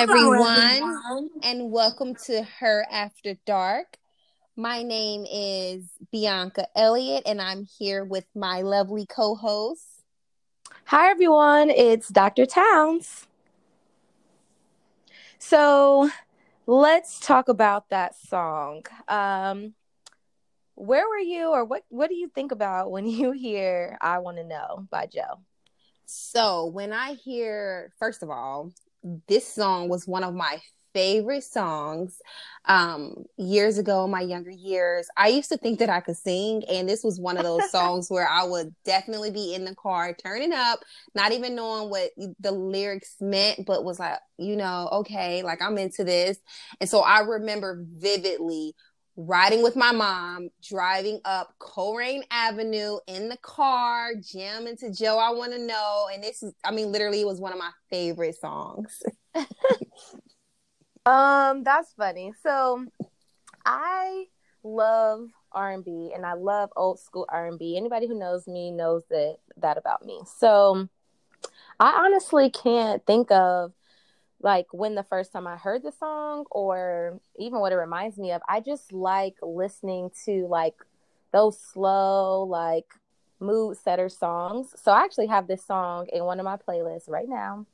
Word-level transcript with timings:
Everyone, 0.01 1.29
and 1.43 1.71
welcome 1.71 2.15
to 2.15 2.41
Her 2.59 2.83
After 2.91 3.35
Dark. 3.45 3.97
My 4.55 4.81
name 4.81 5.27
is 5.31 5.83
Bianca 6.11 6.65
Elliott, 6.75 7.21
and 7.27 7.39
I'm 7.39 7.67
here 7.77 8.03
with 8.03 8.25
my 8.33 8.63
lovely 8.63 9.05
co 9.05 9.35
host. 9.35 10.01
Hi, 10.85 11.11
everyone. 11.11 11.69
It's 11.69 12.07
Dr. 12.07 12.47
Towns. 12.47 13.27
So 15.37 16.09
let's 16.65 17.19
talk 17.19 17.47
about 17.47 17.87
that 17.89 18.15
song. 18.15 18.81
Um, 19.07 19.75
where 20.73 21.07
were 21.07 21.19
you, 21.19 21.49
or 21.49 21.63
what, 21.63 21.83
what 21.89 22.09
do 22.09 22.15
you 22.15 22.27
think 22.27 22.51
about 22.51 22.89
when 22.89 23.05
you 23.05 23.33
hear 23.33 23.99
I 24.01 24.17
Want 24.17 24.37
to 24.37 24.43
Know 24.43 24.87
by 24.89 25.05
Joe? 25.05 25.41
So, 26.07 26.65
when 26.65 26.91
I 26.91 27.13
hear, 27.13 27.93
first 27.99 28.23
of 28.23 28.31
all, 28.31 28.73
this 29.27 29.47
song 29.47 29.89
was 29.89 30.07
one 30.07 30.23
of 30.23 30.33
my 30.33 30.59
favorite 30.93 31.43
songs 31.43 32.19
um 32.65 33.15
years 33.37 33.77
ago 33.77 34.07
my 34.07 34.21
younger 34.21 34.51
years. 34.51 35.07
I 35.15 35.29
used 35.29 35.49
to 35.49 35.57
think 35.57 35.79
that 35.79 35.89
i 35.89 36.01
could 36.01 36.17
sing 36.17 36.63
and 36.69 36.87
this 36.87 37.03
was 37.03 37.19
one 37.19 37.37
of 37.37 37.43
those 37.43 37.71
songs 37.71 38.09
where 38.09 38.27
i 38.27 38.43
would 38.43 38.75
definitely 38.83 39.31
be 39.31 39.55
in 39.55 39.63
the 39.65 39.73
car 39.75 40.13
turning 40.13 40.53
up 40.53 40.79
not 41.15 41.31
even 41.31 41.55
knowing 41.55 41.89
what 41.89 42.11
the 42.39 42.51
lyrics 42.51 43.15
meant 43.21 43.65
but 43.65 43.83
was 43.83 43.99
like 43.99 44.19
you 44.37 44.55
know 44.55 44.89
okay 44.91 45.43
like 45.43 45.61
i'm 45.61 45.77
into 45.77 46.03
this. 46.03 46.37
And 46.79 46.89
so 46.89 46.99
i 46.99 47.21
remember 47.21 47.85
vividly 47.97 48.73
riding 49.27 49.63
with 49.63 49.75
my 49.75 49.91
mom, 49.91 50.49
driving 50.67 51.19
up 51.25 51.53
Colerain 51.59 52.23
Avenue 52.31 52.97
in 53.07 53.29
the 53.29 53.37
car, 53.37 54.11
jamming 54.15 54.77
to 54.77 54.91
Joe 54.91 55.17
I 55.17 55.31
Want 55.31 55.53
to 55.53 55.59
Know. 55.59 56.07
And 56.11 56.23
this 56.23 56.43
is, 56.43 56.53
I 56.63 56.71
mean, 56.71 56.91
literally, 56.91 57.21
it 57.21 57.27
was 57.27 57.39
one 57.39 57.53
of 57.53 57.59
my 57.59 57.71
favorite 57.89 58.35
songs. 58.35 59.01
um, 61.05 61.63
that's 61.63 61.93
funny. 61.93 62.33
So 62.43 62.85
I 63.65 64.25
love 64.63 65.27
R&B 65.51 66.11
and 66.15 66.25
I 66.25 66.33
love 66.33 66.69
old 66.75 66.99
school 66.99 67.25
R&B. 67.29 67.77
Anybody 67.77 68.07
who 68.07 68.17
knows 68.17 68.47
me 68.47 68.71
knows 68.71 69.03
that 69.09 69.37
that 69.57 69.77
about 69.77 70.05
me. 70.05 70.21
So 70.37 70.87
I 71.79 72.05
honestly 72.05 72.49
can't 72.49 73.05
think 73.05 73.31
of 73.31 73.73
like 74.43 74.67
when 74.71 74.95
the 74.95 75.03
first 75.03 75.31
time 75.31 75.47
I 75.47 75.55
heard 75.55 75.83
the 75.83 75.91
song 75.91 76.45
or 76.51 77.19
even 77.37 77.59
what 77.59 77.71
it 77.71 77.75
reminds 77.75 78.17
me 78.17 78.31
of, 78.31 78.41
I 78.47 78.59
just 78.59 78.91
like 78.91 79.35
listening 79.41 80.11
to 80.25 80.47
like 80.47 80.75
those 81.31 81.59
slow, 81.59 82.43
like 82.43 82.87
mood 83.39 83.77
setter 83.77 84.09
songs. 84.09 84.73
So 84.81 84.91
I 84.91 85.03
actually 85.03 85.27
have 85.27 85.47
this 85.47 85.65
song 85.65 86.07
in 86.11 86.23
one 86.23 86.39
of 86.39 86.45
my 86.45 86.57
playlists 86.57 87.09
right 87.09 87.27
now. 87.27 87.65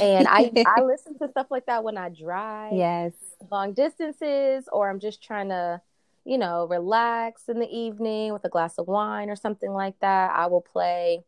And 0.00 0.28
I 0.28 0.52
I 0.66 0.82
listen 0.84 1.18
to 1.18 1.28
stuff 1.28 1.46
like 1.50 1.66
that 1.66 1.84
when 1.84 1.96
I 1.96 2.08
drive. 2.08 2.74
Yes. 2.74 3.12
Long 3.50 3.72
distances 3.72 4.68
or 4.72 4.90
I'm 4.90 5.00
just 5.00 5.22
trying 5.22 5.48
to, 5.48 5.80
you 6.24 6.38
know, 6.38 6.66
relax 6.66 7.48
in 7.48 7.58
the 7.58 7.68
evening 7.68 8.32
with 8.32 8.44
a 8.44 8.48
glass 8.48 8.78
of 8.78 8.86
wine 8.86 9.30
or 9.30 9.36
something 9.36 9.72
like 9.72 9.98
that. 10.00 10.32
I 10.34 10.46
will 10.46 10.60
play 10.60 11.24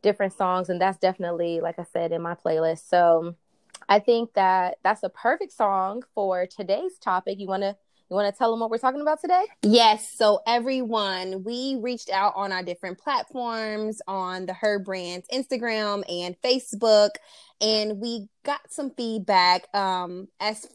different 0.00 0.32
songs 0.32 0.68
and 0.68 0.80
that's 0.80 0.98
definitely 0.98 1.60
like 1.60 1.78
I 1.78 1.84
said 1.92 2.12
in 2.12 2.22
my 2.22 2.34
playlist. 2.34 2.88
So 2.88 3.34
I 3.88 3.98
think 4.00 4.34
that 4.34 4.78
that's 4.84 5.02
a 5.02 5.08
perfect 5.08 5.52
song 5.52 6.02
for 6.14 6.46
today's 6.46 6.98
topic. 6.98 7.38
You 7.38 7.46
want 7.46 7.62
to 7.62 7.76
you 8.10 8.16
want 8.16 8.32
to 8.32 8.36
tell 8.36 8.50
them 8.50 8.60
what 8.60 8.70
we're 8.70 8.78
talking 8.78 9.02
about 9.02 9.20
today? 9.20 9.44
Yes. 9.62 10.10
So 10.10 10.40
everyone, 10.46 11.44
we 11.44 11.78
reached 11.80 12.08
out 12.08 12.32
on 12.36 12.52
our 12.52 12.62
different 12.62 12.98
platforms 12.98 14.00
on 14.08 14.46
the 14.46 14.54
Her 14.54 14.78
Brands 14.78 15.26
Instagram 15.32 16.04
and 16.08 16.34
Facebook, 16.42 17.10
and 17.60 18.00
we 18.00 18.28
got 18.44 18.60
some 18.70 18.92
feedback 18.96 19.66
um, 19.74 20.28
as 20.40 20.66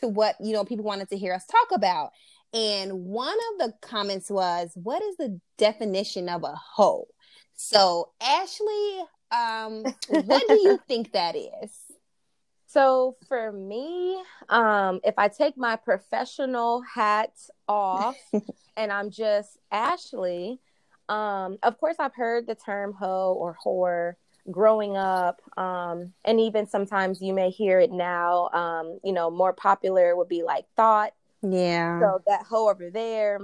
to 0.00 0.08
what 0.08 0.36
you 0.40 0.54
know 0.54 0.64
people 0.64 0.84
wanted 0.84 1.10
to 1.10 1.18
hear 1.18 1.34
us 1.34 1.44
talk 1.46 1.68
about. 1.74 2.12
And 2.52 3.04
one 3.04 3.36
of 3.52 3.58
the 3.58 3.74
comments 3.86 4.30
was, 4.30 4.70
"What 4.74 5.02
is 5.02 5.16
the 5.16 5.38
definition 5.58 6.28
of 6.28 6.44
a 6.44 6.54
hoe?" 6.54 7.08
So 7.54 8.12
Ashley, 8.22 9.00
um, 9.30 9.84
what 10.08 10.42
do 10.48 10.54
you 10.54 10.80
think 10.88 11.12
that 11.12 11.36
is? 11.36 11.89
So 12.72 13.16
for 13.26 13.50
me, 13.50 14.22
um, 14.48 15.00
if 15.02 15.14
I 15.18 15.26
take 15.26 15.56
my 15.56 15.74
professional 15.74 16.82
hat 16.82 17.32
off 17.66 18.16
and 18.76 18.92
I'm 18.92 19.10
just 19.10 19.58
Ashley, 19.72 20.60
um, 21.08 21.58
of 21.64 21.80
course 21.80 21.96
I've 21.98 22.14
heard 22.14 22.46
the 22.46 22.54
term 22.54 22.92
hoe 22.92 23.32
or 23.32 23.56
whore 23.64 24.14
growing 24.52 24.96
up, 24.96 25.40
um, 25.58 26.12
and 26.24 26.38
even 26.38 26.68
sometimes 26.68 27.20
you 27.20 27.34
may 27.34 27.50
hear 27.50 27.80
it 27.80 27.90
now. 27.90 28.50
Um, 28.50 29.00
you 29.02 29.12
know, 29.12 29.32
more 29.32 29.52
popular 29.52 30.14
would 30.14 30.28
be 30.28 30.44
like 30.44 30.66
thought. 30.76 31.12
Yeah. 31.42 32.00
So 32.00 32.22
that 32.28 32.44
hoe 32.44 32.70
over 32.70 32.88
there. 32.88 33.40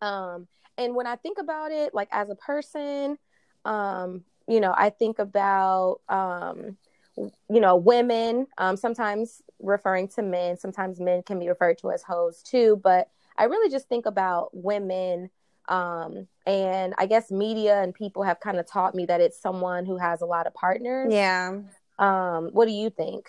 Um, 0.00 0.48
and 0.78 0.94
when 0.94 1.06
I 1.06 1.16
think 1.16 1.36
about 1.38 1.72
it, 1.72 1.94
like 1.94 2.08
as 2.10 2.30
a 2.30 2.34
person, 2.34 3.18
um, 3.66 4.24
you 4.48 4.60
know, 4.60 4.72
I 4.74 4.88
think 4.88 5.18
about 5.18 6.00
um 6.08 6.78
you 7.16 7.60
know, 7.60 7.76
women, 7.76 8.46
um, 8.58 8.76
sometimes 8.76 9.42
referring 9.60 10.08
to 10.08 10.22
men, 10.22 10.56
sometimes 10.56 11.00
men 11.00 11.22
can 11.22 11.38
be 11.38 11.48
referred 11.48 11.78
to 11.78 11.90
as 11.90 12.02
hoes 12.02 12.42
too. 12.42 12.80
But 12.82 13.08
I 13.36 13.44
really 13.44 13.70
just 13.70 13.88
think 13.88 14.06
about 14.06 14.50
women. 14.52 15.30
Um, 15.68 16.28
and 16.46 16.94
I 16.98 17.06
guess 17.06 17.30
media 17.30 17.82
and 17.82 17.94
people 17.94 18.22
have 18.22 18.38
kind 18.40 18.58
of 18.58 18.66
taught 18.66 18.94
me 18.94 19.06
that 19.06 19.20
it's 19.20 19.40
someone 19.40 19.84
who 19.84 19.96
has 19.96 20.20
a 20.20 20.26
lot 20.26 20.46
of 20.46 20.54
partners. 20.54 21.12
Yeah. 21.12 21.60
Um, 21.98 22.50
what 22.52 22.66
do 22.66 22.72
you 22.72 22.90
think? 22.90 23.28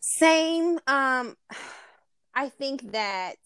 Same. 0.00 0.78
Um, 0.86 1.36
I 2.34 2.48
think 2.48 2.92
that 2.92 3.36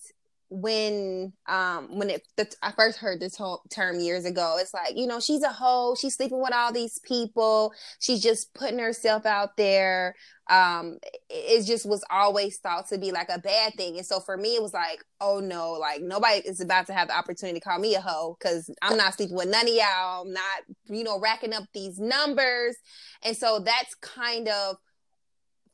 when 0.49 1.33
um 1.47 1.99
when 1.99 2.11
it 2.11 2.23
the, 2.37 2.47
I 2.63 2.73
first 2.73 2.99
heard 2.99 3.21
this 3.21 3.37
whole 3.37 3.63
term 3.71 3.99
years 3.99 4.25
ago, 4.25 4.57
it's 4.61 4.73
like 4.73 4.97
you 4.97 5.07
know 5.07 5.21
she's 5.21 5.43
a 5.43 5.49
hoe. 5.49 5.95
She's 5.99 6.15
sleeping 6.15 6.41
with 6.41 6.55
all 6.55 6.73
these 6.73 6.99
people. 7.01 7.73
She's 7.99 8.23
just 8.23 8.55
putting 8.55 8.79
herself 8.79 9.27
out 9.27 9.57
there. 9.57 10.15
Um, 10.49 10.99
it 11.29 11.67
just 11.67 11.87
was 11.87 12.05
always 12.09 12.59
thought 12.59 12.89
to 12.91 12.99
be 12.99 13.11
like 13.11 13.29
a 13.29 13.41
bad 13.41 13.75
thing, 13.77 13.97
and 13.97 14.07
so 14.07 14.21
for 14.21 14.37
me, 14.37 14.55
it 14.55 14.63
was 14.63 14.73
like, 14.73 15.05
oh 15.21 15.41
no, 15.41 15.73
like 15.73 16.03
nobody 16.03 16.39
is 16.47 16.61
about 16.61 16.87
to 16.87 16.93
have 16.93 17.09
the 17.09 17.19
opportunity 17.19 17.59
to 17.59 17.65
call 17.65 17.81
me 17.81 17.97
a 17.97 18.01
hoe 18.01 18.37
because 18.39 18.71
I'm 18.83 18.97
not 18.97 19.15
sleeping 19.15 19.37
with 19.37 19.49
none 19.49 19.67
of 19.67 19.75
y'all. 19.75 20.23
I'm 20.23 20.33
not 20.33 20.63
you 20.87 21.03
know 21.03 21.19
racking 21.19 21.53
up 21.53 21.65
these 21.75 21.99
numbers, 21.99 22.77
and 23.25 23.37
so 23.37 23.59
that's 23.59 23.95
kind 23.97 24.49
of 24.49 24.77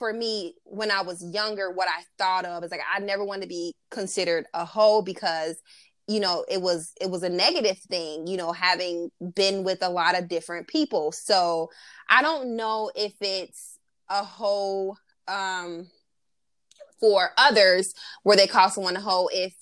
for 0.02 0.12
me 0.12 0.56
when 0.64 0.90
I 0.90 1.02
was 1.02 1.22
younger, 1.22 1.70
what 1.70 1.86
I 1.86 2.02
thought 2.18 2.44
of 2.44 2.64
is 2.64 2.72
like 2.72 2.80
I 2.92 2.98
never 2.98 3.24
wanted 3.24 3.42
to 3.42 3.46
be 3.46 3.72
considered 3.88 4.46
a 4.52 4.64
hoe 4.64 5.00
because 5.00 5.62
you 6.08 6.18
know 6.18 6.44
it 6.48 6.60
was 6.60 6.90
it 7.00 7.08
was 7.08 7.22
a 7.22 7.28
negative 7.28 7.78
thing 7.78 8.26
you 8.26 8.36
know 8.36 8.50
having 8.50 9.10
been 9.36 9.62
with 9.62 9.80
a 9.80 9.88
lot 9.88 10.18
of 10.18 10.26
different 10.26 10.66
people 10.66 11.12
so 11.12 11.70
i 12.08 12.20
don't 12.20 12.56
know 12.56 12.90
if 12.96 13.12
it's 13.20 13.78
a 14.10 14.24
hoe 14.24 14.96
um 15.28 15.86
for 16.98 17.30
others 17.38 17.94
where 18.24 18.36
they 18.36 18.48
call 18.48 18.68
someone 18.68 18.96
a 18.96 19.00
hoe 19.00 19.28
if 19.32 19.54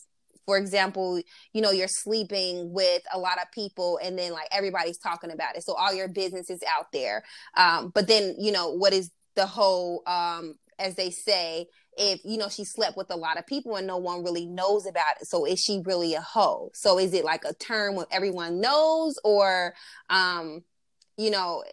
for 0.46 0.58
example, 0.58 1.20
you 1.52 1.62
know, 1.62 1.70
you're 1.70 1.86
sleeping 1.86 2.72
with 2.72 3.02
a 3.14 3.18
lot 3.20 3.38
of 3.40 3.52
people 3.52 4.00
and 4.02 4.18
then 4.18 4.32
like 4.32 4.48
everybody's 4.50 4.98
talking 4.98 5.30
about 5.30 5.54
it. 5.54 5.62
So 5.62 5.74
all 5.74 5.94
your 5.94 6.08
business 6.08 6.50
is 6.50 6.60
out 6.76 6.86
there. 6.92 7.22
Um, 7.56 7.92
but 7.94 8.08
then, 8.08 8.34
you 8.36 8.50
know, 8.50 8.72
what 8.72 8.92
is 8.92 9.12
the 9.40 9.46
whole 9.46 10.02
um 10.06 10.54
as 10.78 10.96
they 10.96 11.10
say 11.10 11.66
if 11.96 12.20
you 12.24 12.36
know 12.36 12.50
she 12.50 12.62
slept 12.62 12.94
with 12.94 13.10
a 13.10 13.16
lot 13.16 13.38
of 13.38 13.46
people 13.46 13.76
and 13.76 13.86
no 13.86 13.96
one 13.96 14.22
really 14.22 14.46
knows 14.46 14.86
about 14.86 15.16
it. 15.20 15.26
So 15.26 15.46
is 15.46 15.58
she 15.58 15.82
really 15.84 16.14
a 16.14 16.20
hoe? 16.20 16.70
So 16.74 16.98
is 16.98 17.14
it 17.14 17.24
like 17.24 17.44
a 17.44 17.54
term 17.54 17.96
when 17.96 18.06
everyone 18.10 18.60
knows 18.60 19.18
or 19.24 19.74
um 20.10 20.62
you 21.16 21.30
know 21.30 21.64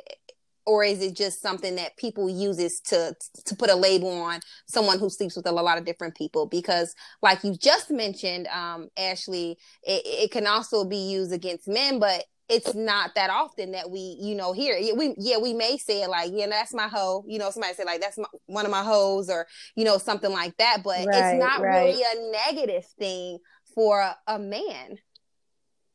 or 0.68 0.84
is 0.84 1.02
it 1.02 1.16
just 1.16 1.42
something 1.42 1.76
that 1.76 1.98
people 1.98 2.30
uses 2.30 2.80
to 2.82 3.16
to 3.46 3.56
put 3.56 3.72
a 3.72 3.76
label 3.76 4.12
on 4.12 4.40
someone 4.68 5.00
who 5.00 5.10
sleeps 5.10 5.36
with 5.36 5.48
a 5.48 5.52
lot 5.52 5.78
of 5.80 5.86
different 5.86 6.16
people 6.16 6.46
because 6.46 6.94
like 7.24 7.44
you 7.44 7.56
just 7.56 7.90
mentioned 7.90 8.46
um 8.48 8.90
ashley 8.98 9.58
it, 9.84 10.02
it 10.06 10.32
can 10.32 10.46
also 10.46 10.86
be 10.86 10.98
used 10.98 11.34
against 11.34 11.68
men 11.68 11.98
but 12.00 12.26
it's 12.50 12.74
not 12.74 13.14
that 13.16 13.30
often 13.30 13.72
that 13.72 13.92
we, 13.92 14.18
you 14.22 14.34
know, 14.34 14.54
hear 14.54 14.74
it. 14.78 14.96
We, 14.96 15.14
yeah, 15.18 15.38
we 15.38 15.54
may 15.54 15.78
say 15.78 16.04
it 16.04 16.10
like, 16.10 16.32
yeah, 16.34 16.48
that's 16.48 16.74
my 16.74 16.88
hoe. 16.88 17.26
You 17.28 17.40
know, 17.40 17.52
somebody 17.52 17.74
say 17.74 17.84
like, 17.84 18.00
that's 18.00 18.18
my, 18.18 18.28
one 18.46 18.64
of 18.64 18.72
my 18.72 18.84
hoes 18.84 19.30
or, 19.30 19.48
you 19.76 19.84
know, 19.84 19.98
something 19.98 20.32
like 20.32 20.56
that. 20.56 20.78
But 20.82 21.08
right, 21.08 21.34
it's 21.34 21.44
not 21.44 21.60
right. 21.60 21.84
really 21.84 22.02
a 22.02 22.32
negative 22.32 22.86
thing 22.98 23.40
for 23.76 24.10
a, 24.28 24.40
man. 24.40 24.98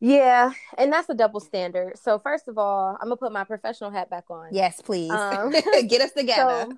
Yeah. 0.02 0.52
And 0.76 0.92
that's 0.92 1.08
a 1.08 1.14
double 1.14 1.38
standard. 1.38 1.96
So 1.96 2.18
first 2.18 2.48
of 2.48 2.58
all, 2.58 2.98
I'm 3.00 3.06
gonna 3.06 3.16
put 3.16 3.30
my 3.30 3.44
professional 3.44 3.92
hat 3.92 4.10
back 4.10 4.24
on. 4.30 4.48
Yes, 4.50 4.80
please. 4.80 5.12
Um, 5.12 5.50
Get 5.86 6.02
us 6.02 6.12
together. 6.12 6.66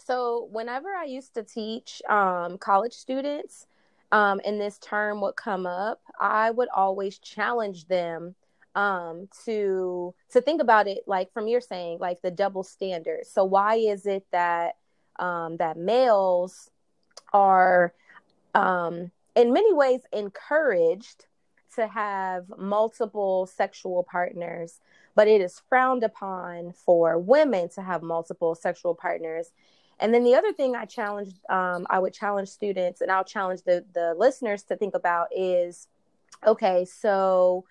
So, 0.00 0.44
so, 0.44 0.48
whenever 0.52 0.88
I 0.94 1.04
used 1.04 1.34
to 1.34 1.42
teach 1.42 2.00
um, 2.08 2.56
college 2.56 2.94
students, 2.94 3.66
um, 4.12 4.40
and 4.46 4.58
this 4.58 4.78
term 4.78 5.20
would 5.20 5.36
come 5.36 5.66
up, 5.66 6.00
I 6.18 6.50
would 6.50 6.68
always 6.74 7.18
challenge 7.18 7.88
them 7.88 8.34
um 8.74 9.28
to 9.44 10.14
to 10.30 10.40
think 10.40 10.62
about 10.62 10.86
it 10.86 11.00
like 11.06 11.32
from 11.32 11.48
your 11.48 11.60
saying 11.60 11.98
like 11.98 12.20
the 12.20 12.30
double 12.30 12.62
standard 12.62 13.26
so 13.26 13.42
why 13.42 13.76
is 13.76 14.04
it 14.04 14.26
that 14.30 14.76
um 15.18 15.56
that 15.56 15.78
males 15.78 16.70
are 17.32 17.94
um 18.54 19.10
in 19.34 19.54
many 19.54 19.72
ways 19.72 20.02
encouraged 20.12 21.24
to 21.78 21.86
have 21.86 22.44
multiple 22.58 23.46
sexual 23.46 24.02
partners 24.02 24.80
but 25.18 25.26
it 25.26 25.40
is 25.40 25.60
frowned 25.68 26.04
upon 26.04 26.70
for 26.70 27.18
women 27.18 27.68
to 27.68 27.82
have 27.82 28.04
multiple 28.04 28.54
sexual 28.54 28.94
partners. 28.94 29.50
And 29.98 30.14
then 30.14 30.22
the 30.22 30.36
other 30.36 30.52
thing 30.52 30.76
i 30.76 30.84
challenge 30.84 31.32
um, 31.48 31.88
i 31.90 31.98
would 31.98 32.14
challenge 32.14 32.48
students 32.48 33.00
and 33.00 33.10
i'll 33.10 33.24
challenge 33.24 33.62
the 33.62 33.84
the 33.94 34.14
listeners 34.16 34.62
to 34.64 34.76
think 34.76 34.94
about 34.94 35.26
is 35.34 35.88
okay 36.46 36.84
so 36.84 37.64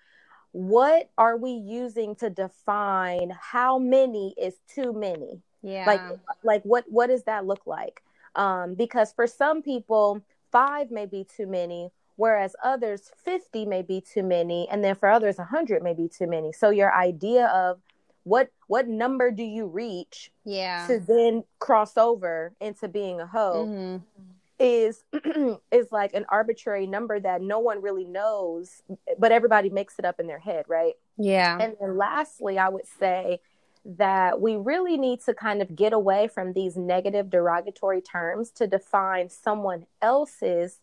what 0.52 1.08
are 1.16 1.38
we 1.38 1.52
using 1.52 2.14
to 2.16 2.28
define 2.28 3.32
how 3.40 3.78
many 3.78 4.34
is 4.36 4.56
too 4.74 4.92
many? 4.92 5.40
Yeah. 5.62 5.84
Like 5.86 6.00
like 6.42 6.62
what 6.64 6.84
what 6.88 7.06
does 7.06 7.24
that 7.24 7.46
look 7.46 7.66
like? 7.66 8.02
Um 8.34 8.74
because 8.74 9.12
for 9.12 9.26
some 9.26 9.62
people 9.62 10.22
five 10.50 10.90
may 10.90 11.06
be 11.06 11.24
too 11.24 11.46
many 11.46 11.90
whereas 12.18 12.56
others 12.64 13.12
50 13.24 13.64
may 13.64 13.80
be 13.80 14.00
too 14.00 14.24
many 14.24 14.68
and 14.68 14.82
then 14.82 14.96
for 14.96 15.08
others 15.08 15.38
100 15.38 15.82
may 15.82 15.94
be 15.94 16.08
too 16.08 16.26
many. 16.26 16.52
So 16.52 16.70
your 16.70 16.92
idea 16.92 17.46
of 17.46 17.80
what 18.24 18.50
what 18.66 18.88
number 18.88 19.30
do 19.30 19.44
you 19.44 19.66
reach 19.66 20.30
yeah. 20.44 20.86
to 20.88 20.98
then 20.98 21.44
cross 21.60 21.96
over 21.96 22.52
into 22.60 22.88
being 22.88 23.20
a 23.20 23.26
hoe 23.26 23.66
mm-hmm. 23.66 23.96
is 24.58 25.04
is 25.72 25.92
like 25.92 26.12
an 26.12 26.26
arbitrary 26.28 26.88
number 26.88 27.20
that 27.20 27.40
no 27.40 27.60
one 27.60 27.80
really 27.80 28.04
knows 28.04 28.82
but 29.18 29.30
everybody 29.30 29.70
makes 29.70 29.98
it 29.98 30.04
up 30.04 30.18
in 30.18 30.26
their 30.26 30.40
head 30.40 30.64
right? 30.68 30.94
Yeah. 31.16 31.56
And 31.58 31.76
then 31.80 31.96
lastly 31.96 32.58
i 32.58 32.68
would 32.68 32.86
say 32.98 33.40
that 33.84 34.40
we 34.40 34.56
really 34.56 34.98
need 34.98 35.20
to 35.20 35.32
kind 35.32 35.62
of 35.62 35.74
get 35.74 35.92
away 35.92 36.28
from 36.28 36.52
these 36.52 36.76
negative 36.76 37.30
derogatory 37.30 38.02
terms 38.02 38.50
to 38.50 38.66
define 38.66 39.30
someone 39.30 39.86
else's 40.02 40.80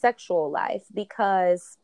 sexual 0.00 0.50
life 0.50 0.84
because 0.94 1.78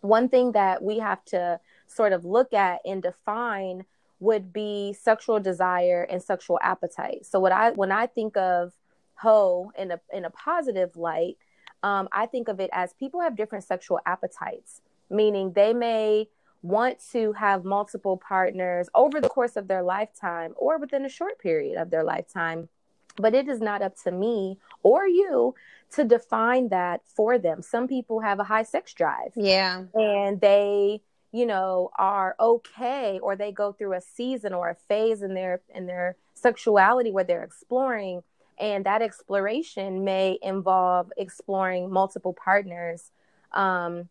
one 0.00 0.28
thing 0.28 0.52
that 0.52 0.82
we 0.82 0.98
have 0.98 1.24
to 1.24 1.58
sort 1.86 2.12
of 2.12 2.24
look 2.24 2.52
at 2.52 2.80
and 2.84 3.02
define 3.02 3.84
would 4.18 4.52
be 4.52 4.92
sexual 4.92 5.38
desire 5.40 6.06
and 6.10 6.22
sexual 6.22 6.58
appetite 6.62 7.26
so 7.26 7.38
what 7.38 7.52
i 7.52 7.70
when 7.72 7.92
i 7.92 8.06
think 8.06 8.36
of 8.36 8.72
hoe 9.16 9.72
in 9.76 9.90
a 9.90 10.00
in 10.12 10.24
a 10.24 10.30
positive 10.30 10.96
light, 10.96 11.36
um, 11.82 12.08
I 12.12 12.26
think 12.26 12.48
of 12.48 12.60
it 12.60 12.70
as 12.72 12.92
people 12.94 13.20
have 13.20 13.36
different 13.36 13.64
sexual 13.64 14.00
appetites, 14.06 14.82
meaning 15.10 15.52
they 15.52 15.72
may 15.72 16.28
want 16.62 16.98
to 17.12 17.32
have 17.32 17.64
multiple 17.64 18.16
partners 18.16 18.88
over 18.94 19.20
the 19.20 19.28
course 19.28 19.56
of 19.56 19.68
their 19.68 19.82
lifetime 19.82 20.54
or 20.56 20.78
within 20.78 21.04
a 21.04 21.08
short 21.08 21.38
period 21.38 21.80
of 21.80 21.90
their 21.90 22.02
lifetime. 22.02 22.68
But 23.16 23.34
it 23.34 23.48
is 23.48 23.60
not 23.60 23.82
up 23.82 23.94
to 24.04 24.10
me 24.10 24.58
or 24.82 25.06
you 25.06 25.54
to 25.92 26.04
define 26.04 26.68
that 26.68 27.02
for 27.06 27.38
them. 27.38 27.62
Some 27.62 27.88
people 27.88 28.20
have 28.20 28.40
a 28.40 28.44
high 28.44 28.64
sex 28.64 28.92
drive. 28.92 29.32
Yeah. 29.36 29.84
And 29.94 30.40
they, 30.40 31.00
you 31.32 31.46
know, 31.46 31.90
are 31.98 32.34
okay 32.40 33.18
or 33.22 33.36
they 33.36 33.52
go 33.52 33.72
through 33.72 33.94
a 33.94 34.00
season 34.00 34.52
or 34.52 34.70
a 34.70 34.74
phase 34.74 35.22
in 35.22 35.34
their 35.34 35.60
in 35.74 35.86
their 35.86 36.16
sexuality 36.34 37.10
where 37.10 37.24
they're 37.24 37.44
exploring 37.44 38.22
and 38.58 38.86
that 38.86 39.02
exploration 39.02 40.04
may 40.04 40.38
involve 40.42 41.12
exploring 41.16 41.90
multiple 41.90 42.32
partners 42.32 43.10
um, 43.52 44.08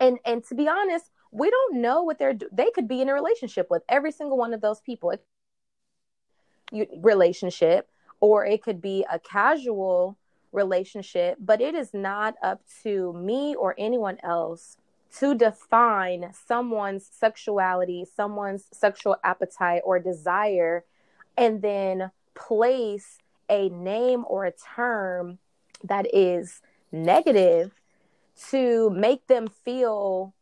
and 0.00 0.18
and 0.24 0.44
to 0.44 0.54
be 0.54 0.68
honest 0.68 1.10
we 1.30 1.50
don't 1.50 1.80
know 1.80 2.02
what 2.02 2.18
they're 2.18 2.36
they 2.52 2.70
could 2.74 2.88
be 2.88 3.00
in 3.00 3.08
a 3.08 3.14
relationship 3.14 3.68
with 3.70 3.82
every 3.88 4.12
single 4.12 4.36
one 4.36 4.52
of 4.54 4.60
those 4.60 4.80
people 4.80 5.14
you, 6.72 6.86
relationship 7.02 7.88
or 8.20 8.44
it 8.44 8.62
could 8.62 8.80
be 8.80 9.04
a 9.10 9.18
casual 9.18 10.16
relationship 10.52 11.36
but 11.40 11.60
it 11.60 11.74
is 11.74 11.92
not 11.92 12.34
up 12.42 12.60
to 12.82 13.12
me 13.12 13.54
or 13.54 13.74
anyone 13.78 14.18
else 14.22 14.76
to 15.18 15.34
define 15.34 16.30
someone's 16.46 17.06
sexuality 17.06 18.04
someone's 18.16 18.66
sexual 18.72 19.16
appetite 19.24 19.82
or 19.84 19.98
desire 19.98 20.84
and 21.36 21.62
then 21.62 22.10
place 22.34 23.18
a 23.48 23.68
name 23.68 24.24
or 24.28 24.44
a 24.44 24.52
term 24.52 25.38
that 25.84 26.06
is 26.14 26.60
negative 26.92 27.72
to 28.50 28.90
make 28.90 29.26
them 29.26 29.48
feel 29.48 30.34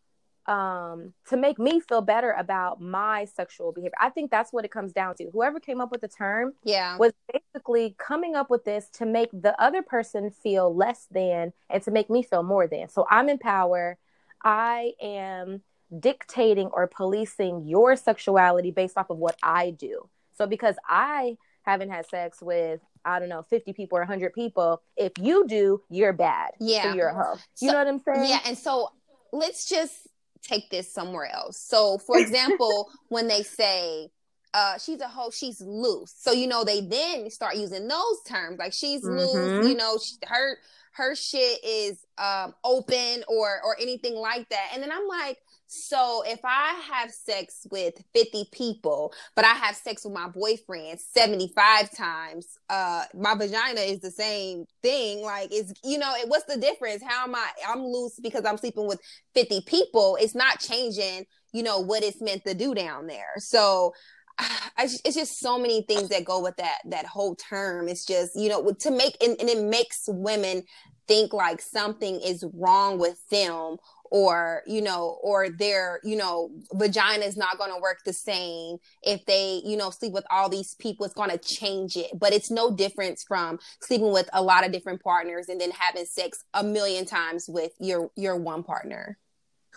um 0.46 1.14
to 1.28 1.36
make 1.36 1.58
me 1.58 1.80
feel 1.80 2.02
better 2.02 2.32
about 2.32 2.80
my 2.80 3.24
sexual 3.24 3.72
behavior. 3.72 3.94
I 4.00 4.10
think 4.10 4.30
that's 4.30 4.52
what 4.52 4.64
it 4.64 4.70
comes 4.70 4.92
down 4.92 5.14
to. 5.16 5.30
Whoever 5.32 5.58
came 5.58 5.80
up 5.80 5.90
with 5.90 6.00
the 6.00 6.08
term 6.08 6.52
yeah 6.64 6.96
was 6.98 7.12
basically 7.32 7.94
coming 7.98 8.34
up 8.34 8.50
with 8.50 8.64
this 8.64 8.88
to 8.94 9.06
make 9.06 9.30
the 9.32 9.60
other 9.60 9.82
person 9.82 10.30
feel 10.30 10.74
less 10.74 11.06
than 11.10 11.52
and 11.70 11.82
to 11.82 11.90
make 11.90 12.10
me 12.10 12.22
feel 12.22 12.42
more 12.42 12.66
than. 12.66 12.88
So 12.88 13.06
I'm 13.10 13.28
in 13.28 13.38
power. 13.38 13.98
I 14.42 14.92
am 15.00 15.62
dictating 15.98 16.66
or 16.68 16.86
policing 16.86 17.66
your 17.66 17.96
sexuality 17.96 18.70
based 18.70 18.98
off 18.98 19.10
of 19.10 19.16
what 19.16 19.36
I 19.42 19.70
do. 19.70 20.08
So 20.36 20.46
because 20.46 20.76
I 20.86 21.36
haven't 21.62 21.90
had 21.90 22.06
sex 22.06 22.42
with 22.42 22.80
I 23.04 23.18
don't 23.18 23.28
know, 23.28 23.42
50 23.42 23.72
people 23.74 23.98
or 23.98 24.02
100 24.02 24.32
people. 24.32 24.80
If 24.96 25.12
you 25.20 25.46
do, 25.46 25.82
you're 25.90 26.12
bad. 26.12 26.52
Yeah. 26.60 26.84
So 26.84 26.94
you're 26.94 27.08
a 27.08 27.14
hoe. 27.14 27.38
You 27.60 27.68
so, 27.68 27.72
know 27.72 27.78
what 27.78 27.88
I'm 27.88 27.98
saying? 27.98 28.30
Yeah. 28.30 28.40
And 28.46 28.56
so 28.56 28.90
let's 29.32 29.68
just 29.68 30.08
take 30.44 30.70
this 30.70 30.92
somewhere 30.92 31.30
else. 31.32 31.58
So, 31.58 31.98
for 31.98 32.18
example, 32.18 32.90
when 33.08 33.28
they 33.28 33.42
say, 33.42 34.10
uh, 34.52 34.78
she's 34.78 35.00
a 35.00 35.08
hoe, 35.08 35.30
she's 35.30 35.60
loose. 35.60 36.14
So, 36.16 36.32
you 36.32 36.46
know, 36.46 36.62
they 36.62 36.80
then 36.80 37.28
start 37.30 37.56
using 37.56 37.88
those 37.88 38.22
terms 38.26 38.58
like 38.58 38.72
she's 38.72 39.02
mm-hmm. 39.02 39.18
loose, 39.18 39.68
you 39.68 39.74
know, 39.74 39.98
she, 40.02 40.14
her 40.26 40.58
her 40.92 41.16
shit 41.16 41.58
is 41.64 42.04
um 42.18 42.54
open 42.62 43.24
or 43.26 43.60
or 43.64 43.76
anything 43.80 44.14
like 44.14 44.48
that. 44.50 44.70
And 44.72 44.82
then 44.82 44.92
I'm 44.92 45.08
like, 45.08 45.38
so 45.66 46.22
if 46.26 46.40
I 46.44 46.80
have 46.92 47.10
sex 47.10 47.66
with 47.70 47.94
50 48.14 48.48
people, 48.52 49.12
but 49.34 49.44
I 49.44 49.54
have 49.54 49.74
sex 49.74 50.04
with 50.04 50.14
my 50.14 50.28
boyfriend 50.28 51.00
75 51.00 51.90
times, 51.96 52.58
uh 52.68 53.04
my 53.14 53.34
vagina 53.34 53.80
is 53.80 54.00
the 54.00 54.10
same 54.10 54.66
thing. 54.82 55.22
Like 55.22 55.48
it's 55.52 55.72
you 55.82 55.98
know, 55.98 56.12
it, 56.16 56.28
what's 56.28 56.44
the 56.44 56.60
difference? 56.60 57.02
How 57.06 57.24
am 57.24 57.34
I 57.34 57.48
I'm 57.68 57.82
loose 57.82 58.18
because 58.22 58.44
I'm 58.44 58.58
sleeping 58.58 58.86
with 58.86 59.00
50 59.34 59.62
people. 59.66 60.16
It's 60.20 60.34
not 60.34 60.60
changing, 60.60 61.24
you 61.52 61.62
know, 61.62 61.80
what 61.80 62.02
it's 62.02 62.20
meant 62.20 62.44
to 62.44 62.54
do 62.54 62.74
down 62.74 63.06
there. 63.06 63.34
So 63.38 63.94
I, 64.38 64.84
it's 64.84 65.14
just 65.14 65.38
so 65.38 65.58
many 65.58 65.82
things 65.82 66.08
that 66.10 66.24
go 66.24 66.40
with 66.40 66.56
that 66.56 66.78
that 66.86 67.06
whole 67.06 67.36
term. 67.36 67.88
It's 67.88 68.04
just 68.04 68.36
you 68.36 68.48
know 68.48 68.72
to 68.72 68.90
make 68.90 69.16
and, 69.22 69.36
and 69.40 69.48
it 69.48 69.62
makes 69.62 70.04
women 70.08 70.64
think 71.06 71.32
like 71.32 71.60
something 71.60 72.20
is 72.20 72.44
wrong 72.54 72.98
with 72.98 73.18
them 73.28 73.76
or 74.14 74.62
you 74.64 74.80
know 74.80 75.18
or 75.24 75.48
their 75.48 75.98
you 76.04 76.14
know 76.14 76.48
vagina 76.72 77.24
is 77.24 77.36
not 77.36 77.58
going 77.58 77.72
to 77.74 77.80
work 77.80 77.98
the 78.04 78.12
same 78.12 78.76
if 79.02 79.26
they 79.26 79.60
you 79.64 79.76
know 79.76 79.90
sleep 79.90 80.12
with 80.12 80.24
all 80.30 80.48
these 80.48 80.76
people 80.76 81.04
it's 81.04 81.16
going 81.16 81.30
to 81.30 81.38
change 81.38 81.96
it. 81.96 82.12
But 82.16 82.32
it's 82.32 82.48
no 82.48 82.72
difference 82.72 83.24
from 83.26 83.58
sleeping 83.80 84.12
with 84.12 84.30
a 84.32 84.40
lot 84.40 84.64
of 84.64 84.70
different 84.70 85.02
partners 85.02 85.48
and 85.48 85.60
then 85.60 85.72
having 85.72 86.04
sex 86.04 86.44
a 86.54 86.62
million 86.62 87.06
times 87.06 87.46
with 87.48 87.72
your 87.80 88.12
your 88.14 88.36
one 88.36 88.62
partner. 88.62 89.18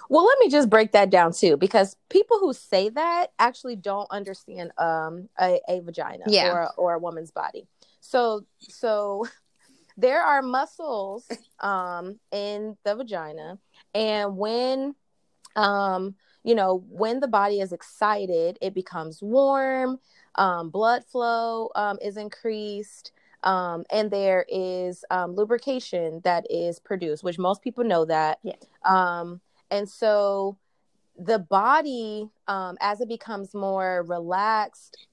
Well 0.08 0.24
let 0.24 0.38
me 0.38 0.50
just 0.51 0.70
break 0.70 0.91
that 0.91 1.10
down 1.10 1.34
too 1.34 1.58
because 1.58 1.96
people 2.08 2.38
who 2.38 2.53
say 2.53 2.89
that 2.89 3.32
actually 3.39 3.75
don't 3.75 4.08
understand 4.12 4.72
um 4.77 5.29
a, 5.41 5.60
a 5.67 5.79
vagina 5.79 6.25
yeah. 6.27 6.51
or 6.51 6.70
or 6.77 6.94
a 6.94 7.00
woman's 7.00 7.32
body. 7.32 7.67
So 8.01 8.46
so 8.60 9.25
there 9.98 10.22
are 10.22 10.44
muscles 10.44 11.27
um 11.60 12.20
in 12.32 12.77
the 12.84 12.94
vagina 12.94 13.58
and 13.98 14.38
when 14.38 14.96
um 15.56 16.16
you 16.48 16.56
know, 16.56 16.86
when 16.89 17.20
the 17.20 17.27
body 17.27 17.60
is 17.60 17.74
excited, 17.74 18.58
it 18.62 18.74
becomes 18.74 19.22
warm, 19.22 20.00
um, 20.36 20.70
blood 20.70 21.04
flow 21.04 21.70
um, 21.75 21.98
is 22.01 22.16
increased, 22.16 23.12
um, 23.44 23.84
and 23.92 24.10
there 24.10 24.46
is 24.48 25.04
um, 25.12 25.36
lubrication 25.36 26.22
that 26.24 26.50
is 26.50 26.80
produced, 26.80 27.22
which 27.22 27.38
most 27.38 27.62
people 27.62 27.84
know 27.84 28.06
that. 28.06 28.39
Yeah. 28.44 28.54
Um, 28.86 29.42
and 29.70 29.89
so 29.89 30.58
the 31.18 31.39
body, 31.39 32.30
um, 32.48 32.77
as 32.80 33.01
it 33.01 33.10
becomes 33.10 33.54
more 33.54 34.06
relaxed 34.08 35.06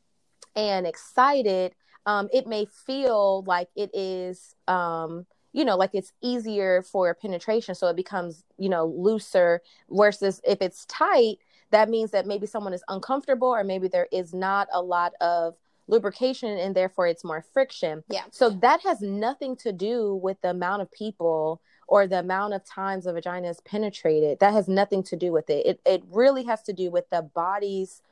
and 0.55 0.87
excited, 0.87 1.75
um, 2.07 2.29
it 2.33 2.47
may 2.47 2.64
feel 2.87 3.43
like 3.45 3.71
it 3.75 3.91
is, 3.93 4.55
um, 4.69 5.26
you 5.54 5.64
know, 5.64 5.76
like 5.76 5.94
it's 5.94 6.12
easier 6.20 6.82
for 6.82 7.14
penetration. 7.14 7.76
So 7.76 7.87
it 7.87 7.96
becomes, 7.96 8.44
you 8.58 8.68
know, 8.68 8.87
looser 8.87 9.62
versus 9.88 10.40
if 10.44 10.61
it's 10.61 10.84
tight, 10.87 11.38
that 11.70 11.88
means 11.88 12.11
that 12.11 12.26
maybe 12.26 12.46
someone 12.46 12.75
is 12.75 12.82
uncomfortable 12.88 13.49
or 13.49 13.62
maybe 13.62 13.87
there 13.87 14.08
is 14.12 14.34
not 14.34 14.66
a 14.73 14.82
lot 14.82 15.12
of 15.20 15.54
lubrication 15.87 16.58
and 16.58 16.75
therefore 16.75 17.06
it's 17.06 17.23
more 17.23 17.44
friction. 17.52 18.02
Yeah. 18.11 18.25
So 18.32 18.50
that 18.50 18.80
has 18.82 19.00
nothing 19.00 19.54
to 19.58 19.73
do 19.73 20.16
with 20.16 20.40
the 20.40 20.50
amount 20.50 20.82
of 20.82 20.90
people 20.90 21.61
or 21.87 22.08
the 22.08 22.18
amount 22.18 22.54
of 22.54 22.64
times 22.64 23.06
a 23.06 23.12
vagina 23.12 23.49
is 23.49 23.61
penetrated. 23.61 24.40
That 24.40 24.54
has 24.54 24.66
nothing 24.66 25.04
to 25.04 25.16
do 25.16 25.30
with 25.30 25.49
it. 25.50 25.66
It 25.66 25.80
it 25.87 26.02
really 26.11 26.44
has 26.44 26.62
to 26.62 26.73
do 26.73 26.90
with 26.90 27.08
the 27.11 27.23
body's 27.23 28.02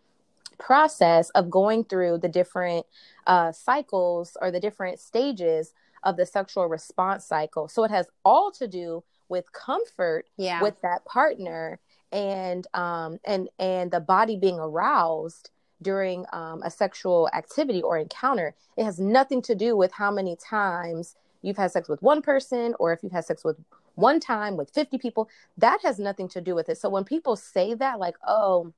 process 0.59 1.31
of 1.31 1.51
going 1.51 1.83
through 1.85 2.19
the 2.19 2.29
different 2.29 2.87
uh, 3.27 3.51
cycles 3.51 4.37
or 4.41 4.53
the 4.53 4.61
different 4.61 5.01
stages 5.01 5.73
of 6.05 6.17
the 6.17 6.27
sexual 6.27 6.67
response 6.67 7.25
cycle. 7.25 7.69
So 7.69 7.85
it 7.85 7.91
has 7.91 8.09
all 8.25 8.51
to 8.53 8.67
do 8.67 9.03
with 9.29 9.53
comfort 9.53 10.27
Yeah. 10.37 10.63
with 10.63 10.81
that 10.83 11.05
partner 11.05 11.79
and 12.13 12.67
um 12.75 13.19
and 13.25 13.49
and 13.59 13.91
the 13.91 14.01
body 14.01 14.37
being 14.37 14.59
aroused 14.59 15.51
during 15.81 16.27
um, 16.33 16.63
a 16.63 16.71
sexual 16.71 17.29
activity 17.33 17.81
or 17.83 17.97
encounter 17.97 18.55
it 18.77 18.85
has 18.85 19.01
nothing 19.01 19.41
to 19.43 19.55
do 19.55 19.75
with 19.77 19.91
how 19.93 20.11
many 20.11 20.37
times 20.37 21.17
you've 21.41 21.57
had 21.57 21.73
sex 21.73 21.89
with 21.89 22.03
one 22.03 22.21
person 22.21 22.75
or 22.79 22.93
if 22.93 23.03
you've 23.03 23.13
had 23.13 23.25
sex 23.25 23.43
with 23.43 23.57
one 23.95 24.21
time 24.21 24.57
with 24.59 24.71
50 24.71 24.99
people 24.99 25.29
that 25.57 25.81
has 25.83 25.99
nothing 25.99 26.29
to 26.29 26.41
do 26.43 26.55
with 26.55 26.69
it 26.69 26.77
so 26.77 26.91
when 26.91 27.03
people 27.05 27.35
say 27.35 27.73
that 27.73 27.99
like 27.99 28.17
oh 28.29 28.75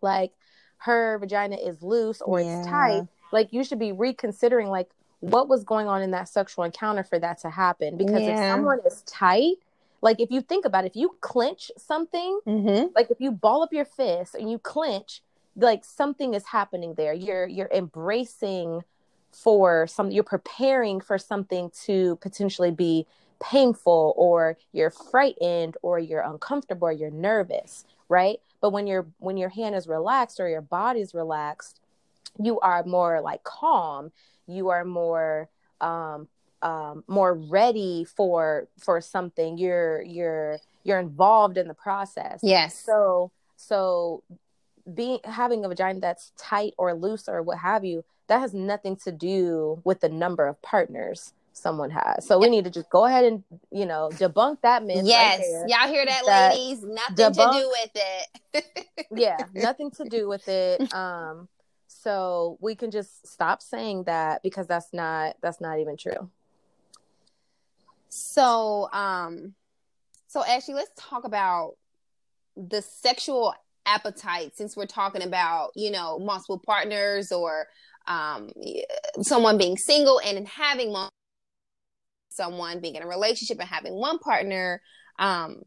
like 0.00 0.30
her 0.78 1.18
vagina 1.18 1.56
is 1.56 1.82
loose 1.82 2.20
or 2.20 2.40
Yeah. 2.40 2.58
it's 2.60 2.68
tight 2.68 3.08
like 3.32 3.52
you 3.52 3.64
should 3.64 3.80
be 3.80 3.90
reconsidering 3.90 4.68
like 4.68 4.88
what 5.20 5.48
was 5.48 5.64
going 5.64 5.88
on 5.88 6.02
in 6.02 6.10
that 6.12 6.28
sexual 6.28 6.64
encounter 6.64 7.02
for 7.02 7.18
that 7.18 7.38
to 7.40 7.50
happen? 7.50 7.96
Because 7.96 8.22
if 8.22 8.36
someone 8.36 8.78
is 8.86 9.02
tight 9.02 9.56
like 10.02 10.20
if 10.20 10.30
you 10.30 10.42
think 10.42 10.66
about 10.66 10.84
it 10.84 10.88
if 10.88 10.96
you 10.96 11.16
clench 11.22 11.70
something 11.78 12.38
mm-hmm. 12.46 12.88
like 12.94 13.10
if 13.10 13.18
you 13.18 13.30
ball 13.30 13.62
up 13.62 13.72
your 13.72 13.86
fist 13.86 14.34
and 14.34 14.50
you 14.50 14.58
clench 14.58 15.22
like 15.56 15.84
something 15.84 16.34
is 16.34 16.46
happening 16.46 16.94
there. 16.94 17.12
You're 17.12 17.46
you're 17.46 17.70
embracing 17.72 18.82
for 19.32 19.86
some 19.86 20.10
you're 20.10 20.22
preparing 20.24 21.00
for 21.00 21.18
something 21.18 21.70
to 21.84 22.16
potentially 22.16 22.70
be 22.70 23.06
painful 23.42 24.14
or 24.16 24.56
you're 24.72 24.90
frightened 24.90 25.76
or 25.82 25.98
you're 25.98 26.22
uncomfortable 26.22 26.88
or 26.88 26.92
you're 26.92 27.10
nervous 27.10 27.84
right? 28.08 28.38
But 28.60 28.70
when 28.70 28.86
your 28.86 29.06
when 29.18 29.36
your 29.36 29.48
hand 29.48 29.74
is 29.74 29.88
relaxed 29.88 30.40
or 30.40 30.48
your 30.48 30.60
body's 30.60 31.14
relaxed 31.14 31.80
you 32.38 32.60
are 32.60 32.84
more 32.84 33.20
like 33.20 33.42
calm 33.44 34.12
you 34.46 34.68
are 34.70 34.84
more 34.84 35.48
um 35.80 36.28
um 36.62 37.04
more 37.06 37.34
ready 37.34 38.04
for 38.04 38.66
for 38.78 39.00
something 39.00 39.58
you're 39.58 40.02
you're 40.02 40.58
you're 40.84 40.98
involved 40.98 41.58
in 41.58 41.68
the 41.68 41.74
process 41.74 42.40
Yes. 42.42 42.74
so 42.74 43.30
so 43.56 44.22
being 44.94 45.18
having 45.24 45.64
a 45.64 45.68
vagina 45.68 46.00
that's 46.00 46.32
tight 46.38 46.72
or 46.78 46.94
loose 46.94 47.28
or 47.28 47.42
what 47.42 47.58
have 47.58 47.84
you, 47.84 48.04
that 48.28 48.38
has 48.38 48.54
nothing 48.54 48.94
to 48.96 49.10
do 49.10 49.80
with 49.84 50.00
the 50.00 50.08
number 50.08 50.46
of 50.46 50.60
partners 50.62 51.32
someone 51.52 51.90
has. 51.90 52.24
So 52.26 52.38
we 52.38 52.48
need 52.48 52.64
to 52.64 52.70
just 52.70 52.88
go 52.90 53.04
ahead 53.04 53.24
and 53.24 53.42
you 53.72 53.86
know 53.86 54.10
debunk 54.12 54.60
that 54.62 54.84
myth. 54.84 55.02
yes. 55.04 55.40
there. 55.40 55.66
Y'all 55.68 55.88
hear 55.88 56.06
that, 56.06 56.22
That 56.26 56.54
ladies? 56.54 56.84
Nothing 56.84 57.16
debunk- 57.16 57.52
to 57.52 57.58
do 57.60 57.72
with 57.80 57.90
it. 57.94 59.06
yeah, 59.10 59.38
nothing 59.54 59.90
to 59.92 60.04
do 60.04 60.28
with 60.28 60.46
it. 60.48 60.80
Um, 60.94 61.48
so 62.06 62.56
we 62.60 62.76
can 62.76 62.92
just 62.92 63.26
stop 63.26 63.60
saying 63.60 64.04
that 64.04 64.40
because 64.44 64.68
that's 64.68 64.92
not 64.92 65.34
that's 65.42 65.60
not 65.60 65.80
even 65.80 65.96
true. 65.96 66.30
So, 68.10 68.88
um, 68.92 69.54
so 70.28 70.44
actually, 70.46 70.74
let's 70.74 70.92
talk 70.96 71.24
about 71.24 71.72
the 72.56 72.80
sexual 72.80 73.52
appetite 73.86 74.56
since 74.56 74.76
we're 74.76 74.86
talking 74.86 75.22
about 75.22 75.70
you 75.74 75.90
know 75.90 76.20
multiple 76.20 76.62
partners 76.64 77.32
or 77.32 77.66
um 78.06 78.50
someone 79.22 79.58
being 79.58 79.76
single 79.76 80.20
and 80.24 80.46
having 80.46 80.92
one 80.92 81.08
someone 82.30 82.80
being 82.80 82.94
in 82.94 83.02
a 83.02 83.06
relationship 83.06 83.58
and 83.58 83.68
having 83.68 83.94
one 83.94 84.18
partner 84.18 84.80
um 85.18 85.62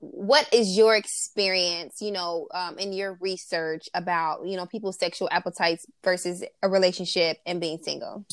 what 0.00 0.48
is 0.52 0.76
your 0.76 0.94
experience 0.96 2.00
you 2.00 2.12
know 2.12 2.46
um, 2.54 2.78
in 2.78 2.92
your 2.92 3.14
research 3.20 3.88
about 3.94 4.46
you 4.46 4.56
know 4.56 4.66
people's 4.66 4.98
sexual 4.98 5.28
appetites 5.32 5.86
versus 6.04 6.44
a 6.62 6.68
relationship 6.68 7.38
and 7.46 7.60
being 7.60 7.78
single 7.82 8.24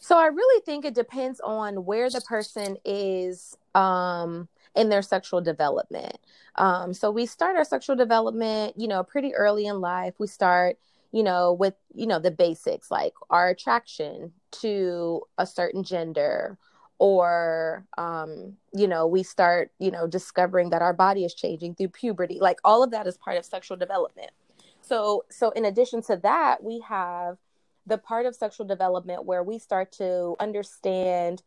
So 0.00 0.18
I 0.18 0.26
really 0.26 0.62
think 0.62 0.84
it 0.84 0.94
depends 0.94 1.40
on 1.40 1.84
where 1.84 2.10
the 2.10 2.20
person 2.20 2.76
is 2.84 3.56
um, 3.74 4.48
in 4.74 4.88
their 4.88 5.02
sexual 5.02 5.40
development. 5.40 6.18
Um, 6.56 6.92
so 6.94 7.10
we 7.10 7.26
start 7.26 7.56
our 7.56 7.64
sexual 7.64 7.96
development, 7.96 8.74
you 8.78 8.88
know, 8.88 9.02
pretty 9.02 9.34
early 9.34 9.66
in 9.66 9.80
life. 9.80 10.14
We 10.18 10.26
start, 10.28 10.78
you 11.12 11.22
know, 11.22 11.52
with 11.52 11.74
you 11.94 12.06
know 12.06 12.18
the 12.20 12.30
basics 12.30 12.90
like 12.90 13.14
our 13.30 13.48
attraction 13.48 14.32
to 14.62 15.22
a 15.38 15.46
certain 15.46 15.82
gender, 15.82 16.58
or 16.98 17.84
um, 17.98 18.54
you 18.72 18.88
know, 18.88 19.06
we 19.06 19.22
start, 19.22 19.70
you 19.78 19.90
know, 19.90 20.06
discovering 20.06 20.70
that 20.70 20.82
our 20.82 20.92
body 20.92 21.24
is 21.24 21.34
changing 21.34 21.74
through 21.74 21.88
puberty. 21.88 22.38
Like 22.40 22.58
all 22.64 22.82
of 22.82 22.90
that 22.92 23.06
is 23.06 23.16
part 23.16 23.36
of 23.36 23.44
sexual 23.44 23.76
development. 23.76 24.30
So 24.80 25.24
so 25.30 25.50
in 25.50 25.64
addition 25.64 26.02
to 26.02 26.16
that, 26.18 26.62
we 26.62 26.80
have 26.80 27.38
the 27.86 27.98
part 27.98 28.26
of 28.26 28.34
sexual 28.34 28.66
development 28.66 29.24
where 29.24 29.42
we 29.42 29.58
start 29.58 29.92
to 29.92 30.36
understand 30.40 31.42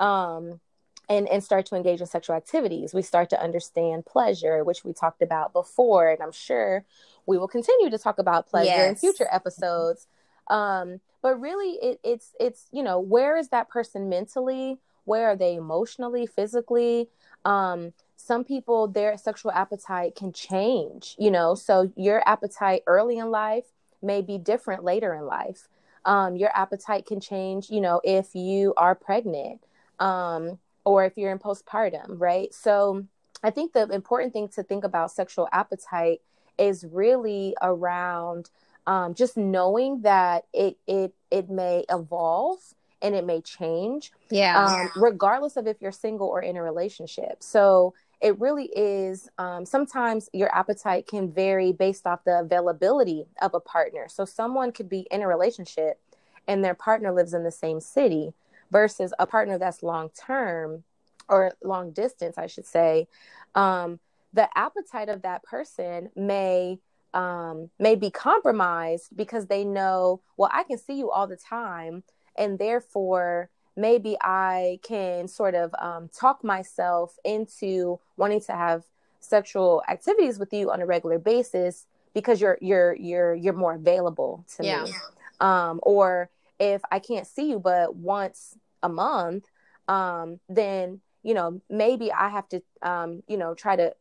um, 0.00 0.60
and 1.08 1.28
and 1.28 1.44
start 1.44 1.66
to 1.66 1.76
engage 1.76 2.00
in 2.00 2.06
sexual 2.06 2.36
activities. 2.36 2.94
We 2.94 3.02
start 3.02 3.30
to 3.30 3.40
understand 3.40 4.06
pleasure, 4.06 4.64
which 4.64 4.84
we 4.84 4.92
talked 4.92 5.22
about 5.22 5.52
before, 5.52 6.10
and 6.10 6.22
I'm 6.22 6.32
sure 6.32 6.84
we 7.26 7.38
will 7.38 7.48
continue 7.48 7.90
to 7.90 7.98
talk 7.98 8.18
about 8.18 8.48
pleasure 8.48 8.86
in 8.86 8.96
future 8.96 9.28
episodes. 9.30 10.06
Um, 10.48 11.00
but 11.22 11.40
really, 11.40 11.78
it, 11.82 12.00
it's 12.02 12.34
it's 12.40 12.68
you 12.72 12.82
know 12.82 13.00
where 13.00 13.36
is 13.36 13.48
that 13.48 13.68
person 13.68 14.08
mentally? 14.08 14.78
Where 15.04 15.28
are 15.28 15.36
they 15.36 15.56
emotionally, 15.56 16.26
physically? 16.26 17.08
Um, 17.44 17.92
some 18.16 18.44
people 18.44 18.88
their 18.88 19.16
sexual 19.18 19.52
appetite 19.52 20.14
can 20.14 20.32
change. 20.32 21.16
You 21.18 21.30
know, 21.30 21.54
so 21.54 21.92
your 21.96 22.26
appetite 22.28 22.82
early 22.86 23.18
in 23.18 23.30
life 23.30 23.64
may 24.02 24.22
be 24.22 24.38
different 24.38 24.84
later 24.84 25.14
in 25.14 25.26
life. 25.26 25.68
Um, 26.04 26.36
your 26.36 26.50
appetite 26.54 27.06
can 27.06 27.20
change, 27.20 27.70
you 27.70 27.80
know, 27.80 28.00
if 28.04 28.34
you 28.34 28.74
are 28.76 28.94
pregnant 28.94 29.62
um, 29.98 30.58
or 30.84 31.04
if 31.06 31.16
you're 31.16 31.32
in 31.32 31.38
postpartum, 31.38 32.20
right? 32.20 32.52
So 32.52 33.06
I 33.42 33.50
think 33.50 33.72
the 33.72 33.88
important 33.88 34.32
thing 34.32 34.48
to 34.48 34.62
think 34.62 34.84
about 34.84 35.10
sexual 35.10 35.48
appetite 35.52 36.20
is 36.58 36.84
really 36.90 37.54
around 37.62 38.50
um, 38.86 39.14
just 39.14 39.36
knowing 39.36 40.02
that 40.02 40.44
it 40.52 40.76
it 40.86 41.14
it 41.30 41.48
may 41.48 41.84
evolve 41.88 42.58
and 43.02 43.14
it 43.14 43.24
may 43.24 43.40
change 43.40 44.12
yeah 44.30 44.66
um, 44.66 44.90
regardless 44.96 45.56
of 45.56 45.66
if 45.66 45.80
you're 45.80 45.92
single 45.92 46.28
or 46.28 46.42
in 46.42 46.56
a 46.56 46.62
relationship. 46.62 47.42
So 47.42 47.94
it 48.20 48.40
really 48.40 48.70
is. 48.74 49.28
Um, 49.36 49.66
sometimes 49.66 50.30
your 50.32 50.54
appetite 50.54 51.06
can 51.06 51.30
vary 51.30 51.72
based 51.72 52.06
off 52.06 52.24
the 52.24 52.40
availability 52.40 53.26
of 53.42 53.52
a 53.52 53.60
partner. 53.60 54.06
So 54.08 54.24
someone 54.24 54.72
could 54.72 54.88
be 54.88 55.06
in 55.10 55.20
a 55.20 55.28
relationship 55.28 56.00
and 56.48 56.64
their 56.64 56.74
partner 56.74 57.12
lives 57.12 57.34
in 57.34 57.44
the 57.44 57.50
same 57.50 57.80
city 57.80 58.32
versus 58.70 59.12
a 59.18 59.26
partner 59.26 59.58
that's 59.58 59.82
long 59.82 60.10
term 60.10 60.84
or 61.28 61.52
long 61.62 61.90
distance, 61.90 62.38
I 62.38 62.46
should 62.46 62.66
say. 62.66 63.08
Um, 63.54 64.00
the 64.32 64.48
appetite 64.56 65.08
of 65.08 65.22
that 65.22 65.42
person 65.42 66.10
may 66.16 66.80
um, 67.12 67.70
may 67.78 67.94
be 67.94 68.10
compromised 68.10 69.16
because 69.16 69.46
they 69.46 69.64
know, 69.64 70.20
well, 70.36 70.50
I 70.52 70.64
can 70.64 70.78
see 70.78 70.94
you 70.94 71.10
all 71.10 71.28
the 71.28 71.36
time, 71.36 72.02
and 72.36 72.58
therefore 72.58 73.50
maybe 73.76 74.16
I 74.20 74.78
can 74.82 75.26
sort 75.28 75.54
of 75.54 75.74
um, 75.80 76.08
talk 76.08 76.44
myself 76.44 77.16
into 77.24 77.98
wanting 78.16 78.40
to 78.42 78.52
have 78.52 78.84
sexual 79.20 79.82
activities 79.88 80.38
with 80.38 80.52
you 80.52 80.70
on 80.70 80.80
a 80.80 80.86
regular 80.86 81.18
basis 81.18 81.86
because 82.14 82.40
you're 82.40 82.58
you're 82.60 82.94
you're 82.94 83.34
you're 83.34 83.54
more 83.54 83.74
available 83.74 84.44
to 84.56 84.64
Yeah. 84.64 84.84
me. 84.84 84.92
Um, 85.40 85.80
or 85.82 86.30
if 86.60 86.82
I 86.92 86.98
can't 87.00 87.26
see 87.26 87.50
you 87.50 87.58
but 87.58 87.96
once 87.96 88.56
a 88.82 88.88
month, 88.88 89.44
um, 89.88 90.38
then 90.48 91.00
you 91.22 91.34
know 91.34 91.60
maybe 91.68 92.12
I 92.12 92.28
have 92.28 92.48
to 92.50 92.62
um, 92.82 93.22
you 93.26 93.36
know 93.36 93.54
try 93.54 93.74
to 93.76 93.94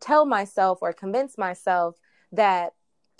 tell 0.00 0.26
myself 0.26 0.80
or 0.82 0.92
convince 0.92 1.38
myself 1.38 1.96
that 2.32 2.74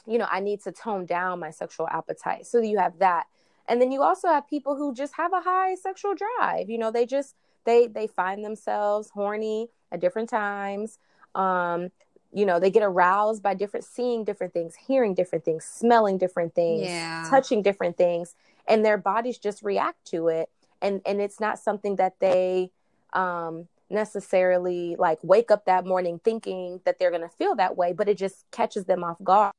you 0.06 0.18
know 0.18 0.26
i 0.30 0.38
need 0.40 0.60
to 0.60 0.70
tone 0.72 1.06
down 1.06 1.40
my 1.40 1.50
sexual 1.50 1.88
appetite 1.88 2.44
so 2.46 2.60
you 2.60 2.76
have 2.78 2.98
that 2.98 3.26
and 3.68 3.80
then 3.80 3.90
you 3.92 4.02
also 4.02 4.28
have 4.28 4.46
people 4.48 4.76
who 4.76 4.94
just 4.94 5.14
have 5.16 5.32
a 5.32 5.40
high 5.40 5.74
sexual 5.74 6.14
drive 6.14 6.68
you 6.70 6.78
know 6.78 6.90
they 6.90 7.06
just 7.06 7.34
they 7.64 7.86
they 7.86 8.06
find 8.06 8.44
themselves 8.44 9.10
horny 9.10 9.68
at 9.90 10.00
different 10.00 10.28
times. 10.28 10.98
Um 11.34 11.90
you 12.32 12.44
know 12.44 12.58
they 12.58 12.70
get 12.70 12.82
aroused 12.82 13.42
by 13.42 13.54
different 13.54 13.84
seeing 13.84 14.24
different 14.24 14.52
things 14.52 14.74
hearing 14.86 15.14
different 15.14 15.44
things 15.44 15.64
smelling 15.64 16.18
different 16.18 16.54
things 16.54 16.90
Yeah. 16.90 17.30
touching 17.30 17.62
different 17.62 17.96
things 17.96 18.34
and 18.68 18.84
their 18.84 18.98
bodies 18.98 19.38
just 19.38 19.62
react 19.62 20.04
to 20.06 20.28
it. 20.28 20.50
And 20.82 21.00
and 21.06 21.20
it's 21.20 21.40
not 21.40 21.58
something 21.58 21.96
that 21.96 22.18
they 22.20 22.70
um 23.12 23.68
necessarily 23.90 24.96
like 24.98 25.18
wake 25.22 25.50
up 25.50 25.64
that 25.66 25.86
morning 25.86 26.20
thinking 26.24 26.80
that 26.84 26.98
they're 26.98 27.10
going 27.10 27.22
to 27.22 27.28
feel 27.28 27.54
that 27.54 27.76
way 27.76 27.92
but 27.92 28.08
it 28.08 28.18
just 28.18 28.44
catches 28.50 28.86
them 28.86 29.04
off 29.04 29.22
guard. 29.22 29.52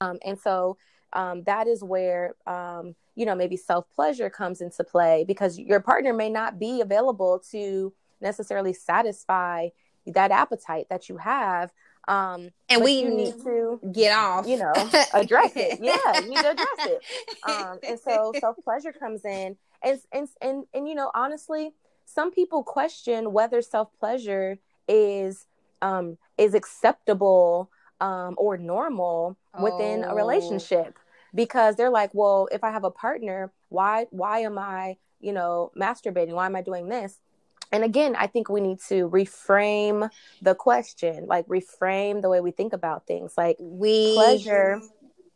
Um 0.00 0.18
and 0.24 0.38
so 0.38 0.76
um 1.12 1.42
that 1.44 1.66
is 1.66 1.82
where 1.82 2.34
um 2.46 2.94
you 3.16 3.26
know 3.26 3.34
maybe 3.34 3.56
self 3.56 3.84
pleasure 3.94 4.30
comes 4.30 4.60
into 4.60 4.84
play 4.84 5.24
because 5.26 5.58
your 5.58 5.80
partner 5.80 6.12
may 6.12 6.30
not 6.30 6.58
be 6.58 6.80
available 6.80 7.42
to 7.50 7.92
necessarily 8.20 8.72
satisfy 8.72 9.68
that 10.06 10.30
appetite 10.30 10.86
that 10.90 11.08
you 11.08 11.16
have 11.18 11.70
um 12.08 12.50
And 12.68 12.82
we 12.82 12.92
you 13.02 13.10
need 13.10 13.34
to 13.42 13.80
get 13.92 14.12
off. 14.16 14.46
you 14.46 14.56
know, 14.56 14.72
address 15.14 15.52
it. 15.56 15.78
Yeah, 15.80 16.20
you 16.20 16.28
need 16.28 16.40
to 16.40 16.50
address 16.50 16.78
it. 16.86 17.02
um, 17.44 17.78
and 17.86 17.98
so 18.00 18.32
self 18.40 18.56
pleasure 18.64 18.92
comes 18.92 19.24
in, 19.24 19.56
and 19.82 20.00
and 20.12 20.28
and 20.40 20.64
and 20.72 20.88
you 20.88 20.94
know, 20.94 21.10
honestly, 21.14 21.72
some 22.06 22.30
people 22.32 22.62
question 22.62 23.32
whether 23.32 23.60
self 23.62 23.88
pleasure 23.98 24.58
is 24.88 25.46
um 25.82 26.16
is 26.38 26.54
acceptable 26.54 27.70
um 28.00 28.34
or 28.38 28.56
normal 28.56 29.36
within 29.60 30.04
a 30.04 30.12
Oh. 30.12 30.16
relationship 30.16 30.98
because 31.34 31.76
they're 31.76 31.90
like, 31.90 32.10
well, 32.12 32.48
if 32.50 32.64
I 32.64 32.70
have 32.70 32.84
a 32.84 32.90
partner, 32.90 33.52
why 33.68 34.06
why 34.10 34.40
am 34.40 34.58
I 34.58 34.96
you 35.20 35.32
know 35.32 35.70
masturbating? 35.76 36.32
Why 36.32 36.46
am 36.46 36.56
I 36.56 36.62
doing 36.62 36.88
this? 36.88 37.18
And 37.72 37.84
again, 37.84 38.16
I 38.16 38.26
think 38.26 38.48
we 38.48 38.60
need 38.60 38.80
to 38.88 39.08
reframe 39.10 40.10
the 40.42 40.54
question, 40.54 41.26
like 41.26 41.46
reframe 41.46 42.20
the 42.20 42.28
way 42.28 42.40
we 42.40 42.50
think 42.50 42.72
about 42.72 43.06
things. 43.06 43.34
Like 43.36 43.56
we 43.60 44.14
pleasure 44.14 44.80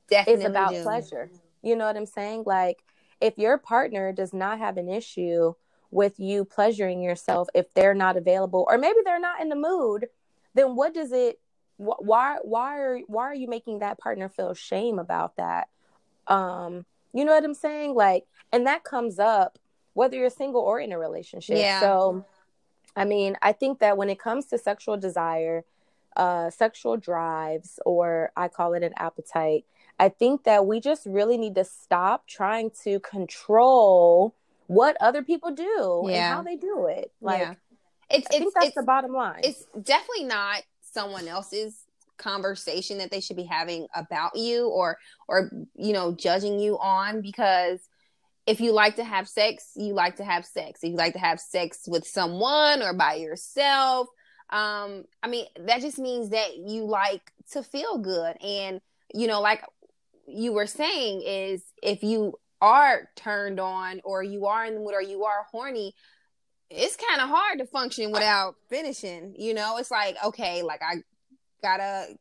definitely 0.09 0.41
is 0.41 0.47
about 0.51 0.75
do. 0.75 0.83
pleasure. 0.83 1.31
You 1.63 1.77
know 1.77 1.87
what 1.87 1.97
I'm 1.97 2.07
saying? 2.07 2.43
Like 2.47 2.83
if 3.21 3.39
your 3.39 3.59
partner 3.59 4.13
does 4.13 4.33
not 4.33 4.59
have 4.59 4.77
an 4.77 4.89
issue 4.89 5.55
with 5.91 6.19
you 6.19 6.45
pleasuring 6.45 7.03
yourself 7.03 7.49
if 7.55 7.73
they're 7.75 7.95
not 7.95 8.17
available 8.17 8.67
or 8.69 8.79
maybe 8.79 8.99
they're 9.05 9.21
not 9.21 9.41
in 9.41 9.49
the 9.49 9.55
mood, 9.57 10.07
then 10.55 10.75
what 10.75 10.93
does 10.93 11.13
it 11.13 11.39
why 11.77 12.39
why 12.43 12.79
are 12.79 12.99
why 13.07 13.25
are 13.25 13.35
you 13.35 13.49
making 13.49 13.81
that 13.81 13.99
partner 13.99 14.29
feel 14.29 14.55
shame 14.55 14.99
about 14.99 15.37
that? 15.37 15.69
Um 16.27 16.87
you 17.13 17.25
know 17.25 17.33
what 17.33 17.45
I'm 17.45 17.55
saying? 17.55 17.95
Like 17.95 18.25
and 18.53 18.67
that 18.67 18.85
comes 18.85 19.19
up 19.19 19.59
whether 19.95 20.17
you're 20.17 20.31
single 20.31 20.61
or 20.61 20.81
in 20.81 20.93
a 20.93 20.99
relationship. 20.99 21.57
Yeah. 21.59 21.81
So 21.81 22.25
I 22.97 23.05
mean, 23.05 23.37
I 23.43 23.53
think 23.53 23.81
that 23.81 23.97
when 23.97 24.09
it 24.09 24.19
comes 24.19 24.47
to 24.47 24.59
sexual 24.59 24.97
desire, 24.97 25.65
uh, 26.17 26.51
sexual 26.51 26.97
drives, 26.97 27.81
or 27.85 28.31
I 28.37 28.49
call 28.49 28.75
it 28.75 28.83
an 28.83 28.93
appetite, 28.97 29.65
I 29.99 30.09
think 30.09 30.45
that 30.45 30.67
we 30.67 30.81
just 30.81 31.07
really 31.07 31.37
need 31.37 31.55
to 31.57 31.65
stop 31.65 32.27
trying 32.27 32.71
to 32.85 33.01
control 33.01 34.35
what 34.67 34.97
other 35.01 35.23
people 35.23 35.51
do 35.51 36.09
and 36.09 36.35
how 36.35 36.43
they 36.43 36.57
do 36.57 36.87
it. 36.87 37.13
Like, 37.21 37.41
yeah. 37.41 37.55
It's 38.11 38.27
I 38.29 38.39
think 38.39 38.55
that's 38.55 38.67
it's, 38.67 38.75
the 38.77 38.83
bottom 38.83 39.13
line. 39.13 39.41
it's 39.43 39.65
definitely 39.81 40.25
not 40.25 40.63
someone 40.95 41.29
else's 41.29 41.85
conversation 42.17 42.99
that 42.99 43.11
they 43.11 43.21
should 43.21 43.37
be 43.37 43.45
having 43.45 43.87
about 43.95 44.37
you 44.37 44.69
or 44.69 44.97
or 45.29 45.51
you 45.75 45.93
know 45.93 46.15
judging 46.15 46.61
you 46.61 46.79
on 46.79 47.21
because 47.21 47.81
if 48.47 48.61
you 48.61 48.73
like 48.73 48.97
to 48.97 49.05
have 49.05 49.29
sex 49.29 49.73
you 49.75 49.93
like 49.95 50.17
to 50.17 50.25
have 50.25 50.47
sex. 50.47 50.81
If 50.83 50.91
you 50.91 50.97
like 50.97 51.15
to 51.15 51.19
have 51.19 51.41
sex 51.41 51.81
with 51.89 52.07
someone 52.07 52.83
or 52.83 52.95
by 52.95 53.15
yourself 53.15 54.09
um 54.51 55.05
i 55.23 55.29
mean 55.29 55.47
that 55.59 55.81
just 55.81 55.99
means 55.99 56.29
that 56.29 56.57
you 56.57 56.85
like 56.85 57.33
to 57.53 57.63
feel 57.63 57.99
good. 57.99 58.37
And 58.43 58.81
you 59.13 59.27
know 59.27 59.41
like 59.41 59.65
you 60.27 60.53
were 60.53 60.67
saying 60.67 61.23
is 61.27 61.63
if 61.83 62.03
you 62.03 62.35
are 62.61 63.09
turned 63.17 63.61
on 63.61 64.01
or 64.05 64.23
you 64.23 64.47
are 64.47 64.65
in 64.65 64.75
the 64.75 64.81
mood 64.81 64.95
or 64.95 65.03
you 65.03 65.25
are 65.25 65.47
horny 65.51 65.95
it's 66.71 66.97
kind 66.97 67.21
of 67.21 67.29
hard 67.29 67.59
to 67.59 67.67
function 67.67 68.11
without 68.11 68.57
finishing 68.69 69.35
you 69.39 69.55
know? 69.55 69.77
It's 69.79 69.91
like 69.91 70.17
okay 70.25 70.63
like 70.63 70.81
i 70.83 70.97
gotta 71.63 72.15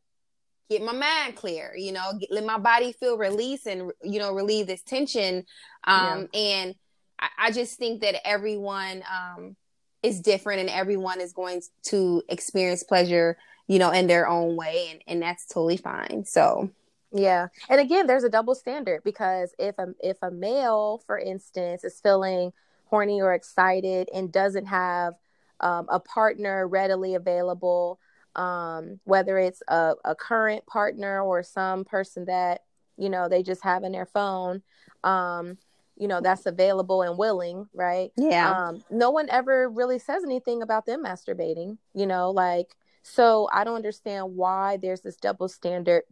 get 0.69 0.81
my 0.81 0.93
mind 0.93 1.35
clear 1.35 1.73
you 1.75 1.91
know? 1.91 2.13
Get, 2.19 2.31
let 2.31 2.45
my 2.45 2.57
body 2.57 2.93
feel 2.93 3.17
release 3.17 3.65
and 3.65 3.91
you 4.03 4.19
know 4.19 4.33
relieve 4.33 4.67
this 4.67 4.83
tension. 4.83 5.45
Um 5.85 6.27
and 6.33 6.75
I, 7.19 7.29
I 7.37 7.51
just 7.51 7.77
think 7.77 8.01
that 8.01 8.25
everyone 8.25 9.03
um 9.11 9.55
is 10.01 10.19
different 10.19 10.59
and 10.59 10.69
everyone 10.69 11.21
is 11.21 11.33
going 11.33 11.61
to 11.83 12.21
experience 12.27 12.83
pleasure 12.83 13.37
you 13.67 13.79
know 13.79 13.91
in 13.91 14.07
their 14.07 14.27
own 14.27 14.55
way 14.55 14.89
and, 14.91 15.01
and 15.07 15.21
that's 15.21 15.45
totally 15.45 15.77
fine. 15.77 16.25
So 16.25 16.69
Yeah. 17.13 17.49
And 17.69 17.79
again, 17.79 18.07
there's 18.07 18.23
a 18.23 18.29
double 18.29 18.55
standard 18.55 19.03
because 19.03 19.53
if 19.59 19.77
a 19.77 19.93
if 19.99 20.17
a 20.21 20.31
male, 20.31 21.01
for 21.05 21.17
instance, 21.17 21.83
is 21.83 21.99
feeling 22.01 22.51
horny 22.93 23.19
or 23.19 23.33
excited 23.33 24.07
and 24.13 24.31
doesn't 24.31 24.67
have 24.67 25.15
um, 25.61 25.87
a 25.89 25.99
partner 25.99 26.67
readily 26.67 27.15
available, 27.15 27.99
um, 28.35 28.99
whether 29.05 29.39
it's 29.39 29.63
a, 29.67 29.95
a 30.05 30.13
current 30.13 30.63
partner 30.67 31.19
or 31.23 31.41
some 31.41 31.85
person 31.85 32.25
that, 32.25 32.61
you 32.95 33.09
know, 33.09 33.27
they 33.27 33.41
just 33.41 33.63
have 33.63 33.83
in 33.83 33.93
their 33.93 34.05
phone, 34.05 34.61
um, 35.03 35.57
you 35.97 36.07
know, 36.07 36.21
that's 36.21 36.45
available 36.45 37.01
and 37.01 37.17
willing, 37.17 37.67
right? 37.73 38.11
yeah 38.15 38.51
um 38.67 38.79
no 38.91 39.09
one 39.09 39.27
ever 39.31 39.67
really 39.69 39.97
says 39.97 40.23
anything 40.23 40.61
about 40.61 40.85
them 40.85 41.03
masturbating 41.03 41.77
you 41.95 42.05
know 42.05 42.29
like 42.29 42.75
so 43.01 43.49
i 43.51 43.63
don't 43.63 43.75
understand 43.75 44.35
why 44.35 44.77
there's 44.77 45.01
this 45.01 45.15
double 45.15 45.47
standard 45.47 46.03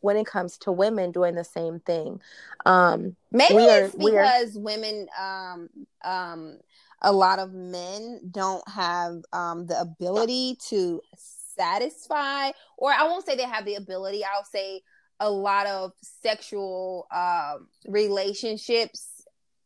when 0.00 0.16
it 0.16 0.26
comes 0.26 0.58
to 0.58 0.72
women 0.72 1.10
doing 1.12 1.34
the 1.34 1.44
same 1.44 1.80
thing 1.80 2.20
um 2.64 3.16
Maybe 3.32 3.68
are- 3.68 3.84
it's 3.84 3.94
because 3.94 4.54
women, 4.56 5.08
um, 5.20 5.68
um, 6.02 6.58
a 7.02 7.12
lot 7.12 7.38
of 7.38 7.52
men 7.52 8.20
don't 8.30 8.66
have 8.68 9.22
um, 9.32 9.66
the 9.66 9.78
ability 9.78 10.56
to 10.68 11.02
satisfy, 11.58 12.50
or 12.76 12.90
I 12.92 13.04
won't 13.04 13.26
say 13.26 13.36
they 13.36 13.42
have 13.42 13.64
the 13.66 13.74
ability. 13.74 14.24
I'll 14.24 14.44
say 14.44 14.80
a 15.20 15.30
lot 15.30 15.66
of 15.66 15.92
sexual 16.00 17.06
um, 17.14 17.68
relationships. 17.86 19.12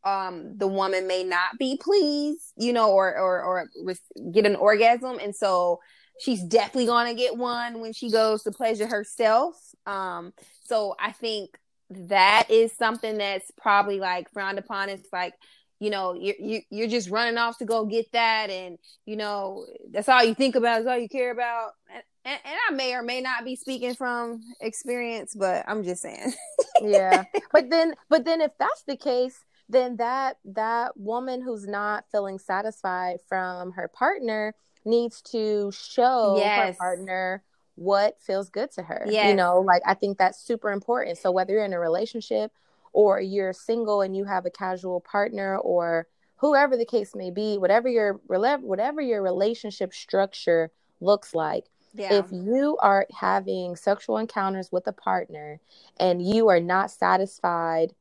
Um, 0.03 0.57
the 0.57 0.67
woman 0.67 1.07
may 1.07 1.23
not 1.23 1.57
be 1.59 1.77
pleased, 1.77 2.53
you 2.57 2.73
know, 2.73 2.91
or 2.91 3.17
or 3.17 3.41
or 3.43 3.69
re- 3.83 4.31
get 4.31 4.45
an 4.45 4.55
orgasm, 4.55 5.19
and 5.21 5.35
so 5.35 5.79
she's 6.21 6.43
definitely 6.43 6.85
gonna 6.85 7.13
get 7.13 7.35
one 7.35 7.81
when 7.81 7.93
she 7.93 8.09
goes 8.09 8.43
to 8.43 8.51
pleasure 8.51 8.87
herself. 8.87 9.55
Um, 9.85 10.33
so 10.63 10.95
I 10.99 11.11
think 11.11 11.57
that 11.89 12.47
is 12.49 12.71
something 12.73 13.17
that's 13.17 13.51
probably 13.57 13.99
like 13.99 14.31
frowned 14.31 14.59
upon. 14.59 14.89
It's 14.89 15.11
like, 15.11 15.33
you 15.79 15.89
know, 15.89 16.13
you're 16.13 16.35
you, 16.39 16.61
you're 16.69 16.87
just 16.87 17.09
running 17.09 17.37
off 17.37 17.57
to 17.57 17.65
go 17.65 17.85
get 17.85 18.11
that, 18.13 18.49
and 18.49 18.77
you 19.05 19.15
know 19.15 19.65
that's 19.91 20.09
all 20.09 20.23
you 20.23 20.35
think 20.35 20.55
about, 20.55 20.81
is 20.81 20.87
all 20.87 20.97
you 20.97 21.09
care 21.09 21.31
about. 21.31 21.71
And, 21.93 22.03
and, 22.23 22.39
and 22.45 22.55
I 22.69 22.73
may 22.73 22.93
or 22.93 23.01
may 23.01 23.21
not 23.21 23.43
be 23.43 23.55
speaking 23.55 23.95
from 23.95 24.41
experience, 24.59 25.33
but 25.35 25.65
I'm 25.67 25.83
just 25.83 26.01
saying. 26.01 26.33
yeah 26.81 27.23
but 27.51 27.69
then 27.69 27.93
but 28.09 28.25
then 28.25 28.41
if 28.41 28.51
that's 28.57 28.83
the 28.87 28.97
case 28.97 29.39
then 29.69 29.97
that 29.97 30.37
that 30.43 30.97
woman 30.97 31.41
who's 31.41 31.67
not 31.67 32.05
feeling 32.11 32.39
satisfied 32.39 33.17
from 33.27 33.71
her 33.71 33.87
partner 33.87 34.53
needs 34.85 35.21
to 35.21 35.71
show 35.71 36.35
Yes. 36.37 36.55
her 36.55 36.73
partner 36.79 37.43
what 37.75 38.21
feels 38.21 38.49
good 38.49 38.69
to 38.71 38.83
her 38.83 39.07
you 39.29 39.33
know 39.33 39.59
like 39.61 39.81
i 39.85 39.93
think 39.93 40.17
that's 40.17 40.39
super 40.39 40.71
important. 40.71 41.17
So 41.17 41.31
whether 41.31 41.53
you're 41.53 41.65
in 41.65 41.73
a 41.73 41.79
relationship 41.79 42.51
or 42.93 43.21
you're 43.21 43.53
single 43.53 44.01
and 44.01 44.15
you 44.15 44.25
have 44.25 44.45
a 44.45 44.49
casual 44.51 44.99
partner 44.99 45.57
or 45.57 46.07
whoever 46.37 46.75
the 46.75 46.85
case 46.85 47.15
may 47.15 47.31
be 47.31 47.57
whatever 47.57 47.87
your 47.87 48.19
whatever 48.27 49.01
your 49.01 49.21
relationship 49.21 49.93
structure 49.93 50.69
looks 50.99 51.33
like 51.33 51.65
Yeah, 51.93 52.19
if 52.19 52.25
you 52.31 52.77
are 52.81 53.07
having 53.17 53.75
sexual 53.75 54.17
encounters 54.17 54.69
with 54.71 54.85
a 54.87 54.91
partner 54.93 55.59
and 55.99 56.21
you 56.21 56.49
are 56.49 56.59
not 56.59 56.91
satisfied 56.91 57.93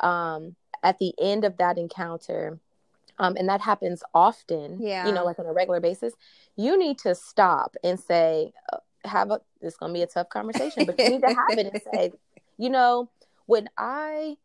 um, 0.00 0.56
at 0.82 0.98
the 0.98 1.12
end 1.20 1.44
of 1.44 1.56
that 1.58 1.76
encounter, 1.76 2.58
um, 3.18 3.36
and 3.36 3.48
that 3.48 3.60
happens 3.60 4.02
often, 4.14 4.78
Yeah. 4.80 5.06
you 5.06 5.12
know, 5.12 5.24
like 5.24 5.38
on 5.38 5.46
a 5.46 5.52
regular 5.52 5.80
basis, 5.80 6.14
you 6.56 6.78
need 6.78 6.98
to 7.00 7.14
stop 7.14 7.76
and 7.82 7.98
say, 7.98 8.52
uh, 8.72 8.78
have 9.04 9.30
a, 9.30 9.40
this 9.60 9.74
is 9.74 9.78
going 9.78 9.90
to 9.92 9.98
be 9.98 10.02
a 10.02 10.06
tough 10.06 10.28
conversation, 10.28 10.84
but 10.84 10.98
you 10.98 11.10
need 11.10 11.22
to 11.22 11.28
have 11.28 11.58
it 11.58 11.66
and 11.72 11.82
say, 11.92 12.12
you 12.58 12.70
know, 12.70 13.10
when 13.46 13.68
I, 13.76 14.36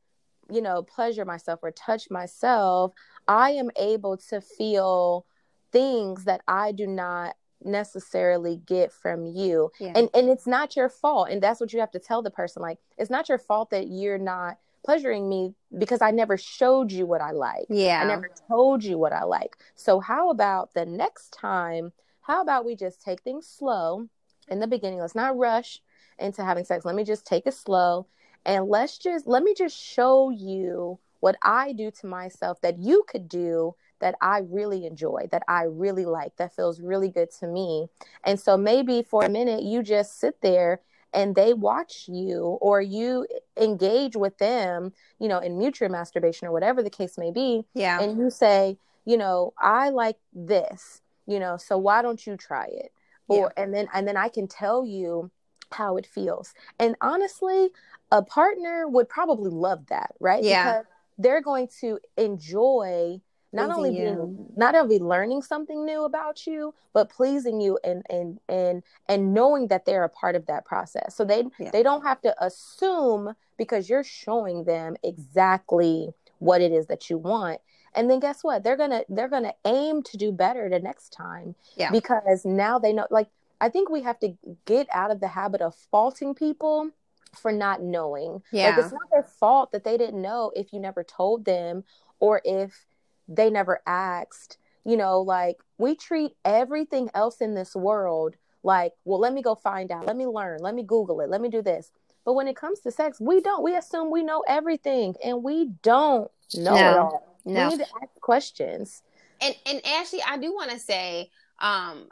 you 0.50 0.62
know, 0.62 0.84
pleasure 0.84 1.26
myself 1.26 1.60
or 1.64 1.72
touch 1.72 2.10
myself, 2.10 2.94
I 3.28 3.52
am 3.52 3.70
able 3.76 4.18
to 4.30 4.42
feel 4.42 5.26
things 5.72 6.26
that 6.26 6.42
I 6.48 6.72
do 6.72 6.88
not 6.88 7.36
necessarily 7.66 8.58
get 8.66 8.92
from 8.92 9.26
you 9.26 9.72
yeah. 9.80 9.94
and 9.96 10.10
and 10.14 10.30
it's 10.30 10.46
not 10.46 10.76
your 10.76 10.90
fault 10.90 11.30
and 11.30 11.42
that's 11.42 11.62
what 11.62 11.72
you 11.72 11.80
have 11.80 11.90
to 11.90 11.98
tell 11.98 12.22
the 12.22 12.30
person 12.30 12.62
like 12.62 12.78
it's 12.98 13.10
not 13.10 13.30
your 13.30 13.38
fault 13.38 13.70
that 13.70 13.88
you're 13.88 14.18
not 14.18 14.58
pleasuring 14.84 15.30
me 15.30 15.54
because 15.78 16.02
I 16.02 16.12
never 16.12 16.38
showed 16.38 16.92
you 16.92 17.06
what 17.06 17.22
I 17.22 17.32
like. 17.32 17.66
Yeah. 17.70 18.02
I 18.02 18.08
never 18.08 18.30
told 18.48 18.84
you 18.84 18.98
what 18.98 19.14
I 19.14 19.24
like. 19.24 19.58
So 19.76 20.00
how 20.00 20.30
about 20.30 20.74
the 20.74 20.86
next 20.86 21.34
time? 21.34 21.92
How 22.22 22.42
about 22.42 22.66
we 22.66 22.76
just 22.76 23.02
take 23.02 23.22
things 23.22 23.48
slow 23.48 24.08
in 24.50 24.60
the 24.60 24.68
beginning? 24.68 25.00
Let's 25.00 25.16
not 25.16 25.38
rush 25.38 25.82
into 26.20 26.44
having 26.44 26.66
sex. 26.66 26.86
Let 26.86 26.96
me 26.96 27.04
just 27.04 27.26
take 27.26 27.48
it 27.48 27.54
slow 27.54 28.08
and 28.46 28.68
let's 28.68 28.98
just 28.98 29.28
let 29.28 29.44
me 29.44 29.54
just 29.58 29.78
show 29.78 30.30
you 30.30 31.00
what 31.22 31.38
I 31.42 31.72
do 31.72 31.90
to 31.90 32.08
myself 32.08 32.60
that 32.62 32.80
you 32.80 33.06
could 33.08 33.30
do 33.30 33.76
that 34.00 34.16
I 34.22 34.40
really 34.40 34.86
enjoy, 34.86 35.28
that 35.32 35.44
I 35.48 35.64
really 35.64 36.04
like, 36.04 36.36
that 36.36 36.54
feels 36.54 36.82
really 36.82 37.10
good 37.10 37.32
to 37.40 37.48
me. 37.48 37.88
And 38.26 38.38
so 38.38 38.58
maybe 38.58 39.02
for 39.02 39.24
a 39.24 39.30
minute 39.30 39.64
you 39.64 39.82
just 39.82 40.20
sit 40.20 40.42
there 40.42 40.82
and 41.14 41.36
they 41.36 41.54
watch 41.54 42.06
you 42.08 42.58
or 42.62 42.82
you 42.82 43.28
engage 43.58 44.16
with 44.16 44.38
them, 44.38 44.94
you 45.20 45.28
know, 45.28 45.40
in 45.40 45.58
mutual 45.58 45.90
masturbation 45.90 46.48
or 46.48 46.52
whatever 46.52 46.82
the 46.82 46.90
case 46.90 47.18
may 47.18 47.32
be. 47.32 47.64
Yeah. 47.74 48.02
And 48.02 48.18
you 48.18 48.30
say, 48.30 48.78
you 49.06 49.18
know, 49.18 49.54
I 49.60 49.90
like 49.90 50.18
this, 50.34 51.02
you 51.28 51.40
know, 51.40 51.58
so 51.58 51.78
why 51.78 52.02
don't 52.02 52.26
you 52.26 52.38
try 52.38 52.68
it? 52.72 52.92
Or 53.28 53.54
yeah. 53.56 53.64
and 53.64 53.74
then 53.74 53.88
and 53.94 54.08
then 54.08 54.18
I 54.18 54.30
can 54.30 54.48
tell 54.48 54.86
you 54.86 55.32
how 55.72 55.98
it 55.98 56.06
feels. 56.06 56.54
And 56.80 56.96
honestly, 57.02 57.70
a 58.12 58.22
partner 58.22 58.88
would 58.88 59.10
probably 59.10 59.50
love 59.50 59.88
that, 59.88 60.14
right? 60.20 60.44
Yeah. 60.44 60.64
Because 60.64 60.86
they're 61.18 61.42
going 61.42 61.70
to 61.82 62.00
enjoy 62.18 63.22
not 63.54 63.70
pleasing 63.70 63.78
only 63.78 63.90
being 63.92 64.18
you. 64.18 64.52
not 64.56 64.76
only 64.76 65.00
learning 65.00 65.42
something 65.42 65.86
new 65.86 66.04
about 66.04 66.46
you 66.48 66.74
but 66.94 67.10
pleasing 67.10 67.62
you 67.62 67.78
and 67.84 68.04
and 68.10 68.40
and 68.50 68.84
and 69.08 69.34
knowing 69.34 69.68
that 69.68 69.86
they're 69.86 70.04
a 70.04 70.10
part 70.10 70.36
of 70.36 70.46
that 70.48 70.66
process. 70.66 71.16
So 71.16 71.24
they 71.24 71.44
yeah. 71.60 71.72
they 71.72 71.84
don't 71.84 72.04
have 72.04 72.22
to 72.22 72.44
assume 72.44 73.34
because 73.58 73.90
you're 73.90 74.04
showing 74.04 74.64
them 74.64 74.96
exactly 75.04 76.10
what 76.40 76.62
it 76.62 76.72
is 76.72 76.88
that 76.88 77.10
you 77.10 77.18
want. 77.18 77.62
And 77.96 78.10
then 78.10 78.20
guess 78.20 78.44
what? 78.44 78.64
They're 78.64 78.78
gonna 78.78 79.04
they're 79.10 79.30
gonna 79.30 79.54
aim 79.66 80.04
to 80.04 80.18
do 80.18 80.32
better 80.32 80.70
the 80.70 80.80
next 80.80 81.10
time 81.14 81.56
yeah. 81.76 81.92
because 81.92 82.46
now 82.46 82.80
they 82.80 82.94
know 82.94 83.08
like 83.12 83.28
i 83.62 83.70
think 83.70 83.90
we 83.90 84.02
have 84.02 84.20
to 84.20 84.36
get 84.66 84.88
out 84.92 85.12
of 85.12 85.20
the 85.20 85.28
habit 85.28 85.62
of 85.62 85.76
faulting 85.76 86.34
people 86.34 86.90
for 87.36 87.52
not 87.52 87.82
knowing. 87.82 88.42
Yeah 88.52 88.70
like 88.70 88.80
it's 88.80 88.92
not 88.92 89.10
their 89.12 89.24
fault 89.24 89.72
that 89.72 89.84
they 89.84 89.98
didn't 89.98 90.22
know 90.22 90.52
if 90.56 90.74
you 90.74 90.80
never 90.80 91.04
told 91.04 91.46
them 91.46 91.84
or 92.20 92.42
if 92.44 92.86
they 93.28 93.50
never 93.50 93.82
asked. 93.86 94.58
You 94.86 94.98
know, 94.98 95.22
like 95.22 95.58
we 95.78 95.96
treat 95.96 96.36
everything 96.44 97.10
else 97.14 97.40
in 97.40 97.54
this 97.56 97.76
world 97.76 98.36
like, 98.64 98.94
well, 99.06 99.20
let 99.20 99.34
me 99.34 99.42
go 99.42 99.56
find 99.56 99.92
out, 99.92 100.06
let 100.06 100.16
me 100.16 100.26
learn, 100.26 100.60
let 100.62 100.74
me 100.74 100.84
Google 100.84 101.20
it, 101.22 101.30
let 101.30 101.42
me 101.42 101.50
do 101.50 101.62
this. 101.62 101.92
But 102.26 102.34
when 102.34 102.48
it 102.48 102.56
comes 102.56 102.80
to 102.82 102.92
sex, 102.92 103.20
we 103.20 103.42
don't. 103.42 103.64
We 103.64 103.76
assume 103.76 104.10
we 104.10 104.24
know 104.24 104.44
everything, 104.48 105.16
and 105.24 105.44
we 105.44 105.72
don't 105.82 106.32
know 106.56 106.76
no, 106.76 106.76
it 106.76 106.98
all. 106.98 107.38
No. 107.46 107.70
We 107.70 107.76
need 107.76 107.84
to 107.84 107.92
ask 108.02 108.22
questions. 108.22 109.04
And 109.42 109.56
and 109.66 109.86
Ashley, 109.86 110.22
I 110.26 110.38
do 110.38 110.54
want 110.54 110.72
to 110.72 110.80
say, 110.80 111.30
um, 111.60 112.08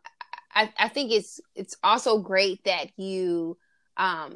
I, 0.53 0.71
I 0.77 0.89
think 0.89 1.11
it's 1.11 1.39
it's 1.55 1.77
also 1.81 2.19
great 2.19 2.63
that 2.65 2.99
you, 2.99 3.57
um, 3.95 4.35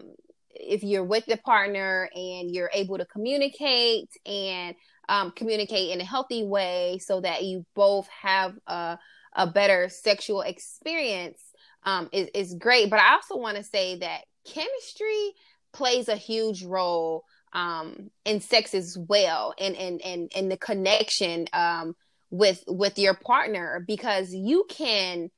if 0.52 0.82
you're 0.82 1.04
with 1.04 1.26
the 1.26 1.38
partner 1.38 2.10
and 2.16 2.56
you're 2.56 2.72
able 2.74 2.98
to 2.98 3.06
communicate 3.06 4.10
and 4.26 4.76
um, 5.10 5.32
communicate 5.32 5.92
in 5.92 6.02
a 6.02 6.06
healthy 6.06 6.44
way 6.44 7.00
so 7.04 7.22
that 7.22 7.44
you 7.44 7.66
both 7.76 8.08
have 8.08 8.56
a, 8.68 8.98
a 9.36 9.48
better 9.48 9.90
sexual 9.90 10.42
experience 10.42 11.42
um, 11.84 12.10
is, 12.12 12.30
is 12.34 12.56
great. 12.56 12.90
But 12.90 13.00
I 13.00 13.14
also 13.14 13.38
want 13.38 13.58
to 13.58 13.64
say 13.64 13.98
that 14.00 14.22
chemistry 14.46 15.34
plays 15.74 16.08
a 16.08 16.16
huge 16.16 16.64
role 16.64 17.24
um, 17.54 18.12
in 18.26 18.42
sex 18.42 18.74
as 18.74 18.98
well 18.98 19.54
and, 19.60 19.76
and, 19.76 20.02
and, 20.02 20.32
and 20.36 20.52
the 20.52 20.58
connection 20.58 21.48
um, 21.54 21.96
with 22.32 22.64
with 22.68 22.98
your 23.00 23.14
partner 23.14 23.84
because 23.88 24.34
you 24.34 24.66
can 24.68 25.30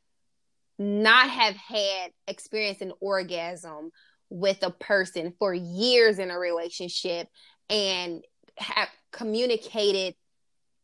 not 0.79 1.29
have 1.29 1.55
had 1.55 2.11
experience 2.27 2.81
an 2.81 2.93
orgasm 2.99 3.91
with 4.29 4.63
a 4.63 4.71
person 4.71 5.33
for 5.37 5.53
years 5.53 6.19
in 6.19 6.31
a 6.31 6.37
relationship 6.37 7.27
and 7.69 8.23
have 8.57 8.89
communicated 9.17 10.15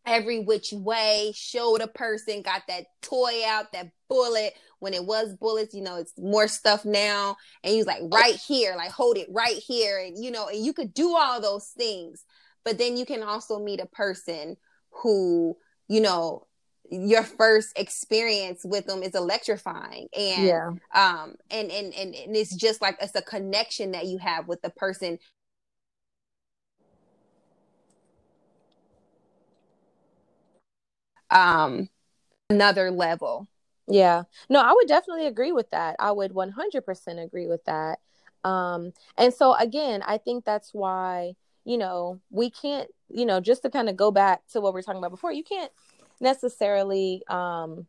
every 0.05 0.39
which 0.39 0.73
way, 0.73 1.31
showed 1.35 1.81
a 1.81 1.87
person, 1.87 2.41
got 2.41 2.63
that 2.67 2.85
toy 3.01 3.41
out, 3.47 3.71
that 3.71 3.91
bullet. 4.09 4.53
When 4.79 4.93
it 4.93 5.05
was 5.05 5.33
bullets, 5.35 5.73
you 5.73 5.81
know, 5.81 5.95
it's 5.95 6.11
more 6.17 6.49
stuff 6.49 6.83
now. 6.83 7.37
And 7.63 7.73
he's 7.73 7.85
like, 7.85 8.01
right 8.11 8.35
here, 8.35 8.75
like 8.75 8.91
hold 8.91 9.17
it 9.17 9.29
right 9.31 9.55
here. 9.55 9.97
And 9.97 10.21
you 10.21 10.29
know, 10.29 10.49
and 10.49 10.65
you 10.65 10.73
could 10.73 10.93
do 10.93 11.15
all 11.15 11.39
those 11.39 11.67
things. 11.77 12.25
But 12.65 12.77
then 12.77 12.97
you 12.97 13.05
can 13.05 13.23
also 13.23 13.59
meet 13.59 13.79
a 13.79 13.85
person 13.85 14.57
who, 14.91 15.55
you 15.87 16.01
know, 16.01 16.47
your 16.91 17.23
first 17.23 17.77
experience 17.77 18.61
with 18.65 18.85
them 18.85 19.03
is 19.03 19.15
electrifying 19.15 20.07
and 20.15 20.43
yeah. 20.43 20.69
um 20.93 21.33
and, 21.49 21.71
and 21.71 21.93
and 21.93 22.13
and 22.13 22.35
it's 22.35 22.53
just 22.55 22.81
like 22.81 22.97
it's 23.01 23.15
a 23.15 23.21
connection 23.21 23.91
that 23.93 24.05
you 24.05 24.17
have 24.17 24.47
with 24.47 24.61
the 24.61 24.69
person 24.69 25.17
um 31.33 31.89
another 32.49 32.91
level. 32.91 33.47
Yeah. 33.87 34.23
No, 34.49 34.61
I 34.61 34.71
would 34.71 34.87
definitely 34.87 35.27
agree 35.27 35.51
with 35.51 35.69
that. 35.71 35.95
I 35.99 36.11
would 36.11 36.31
100% 36.33 37.23
agree 37.23 37.47
with 37.47 37.65
that. 37.65 37.99
Um 38.43 38.93
and 39.17 39.33
so 39.33 39.55
again, 39.55 40.01
I 40.05 40.17
think 40.17 40.45
that's 40.45 40.73
why, 40.73 41.35
you 41.65 41.77
know, 41.77 42.19
we 42.29 42.49
can't, 42.49 42.89
you 43.09 43.25
know, 43.25 43.39
just 43.39 43.63
to 43.63 43.69
kind 43.69 43.89
of 43.89 43.95
go 43.95 44.11
back 44.11 44.47
to 44.51 44.61
what 44.61 44.73
we 44.73 44.79
are 44.79 44.83
talking 44.83 44.99
about 44.99 45.11
before, 45.11 45.31
you 45.31 45.43
can't 45.43 45.71
necessarily 46.19 47.23
um 47.27 47.87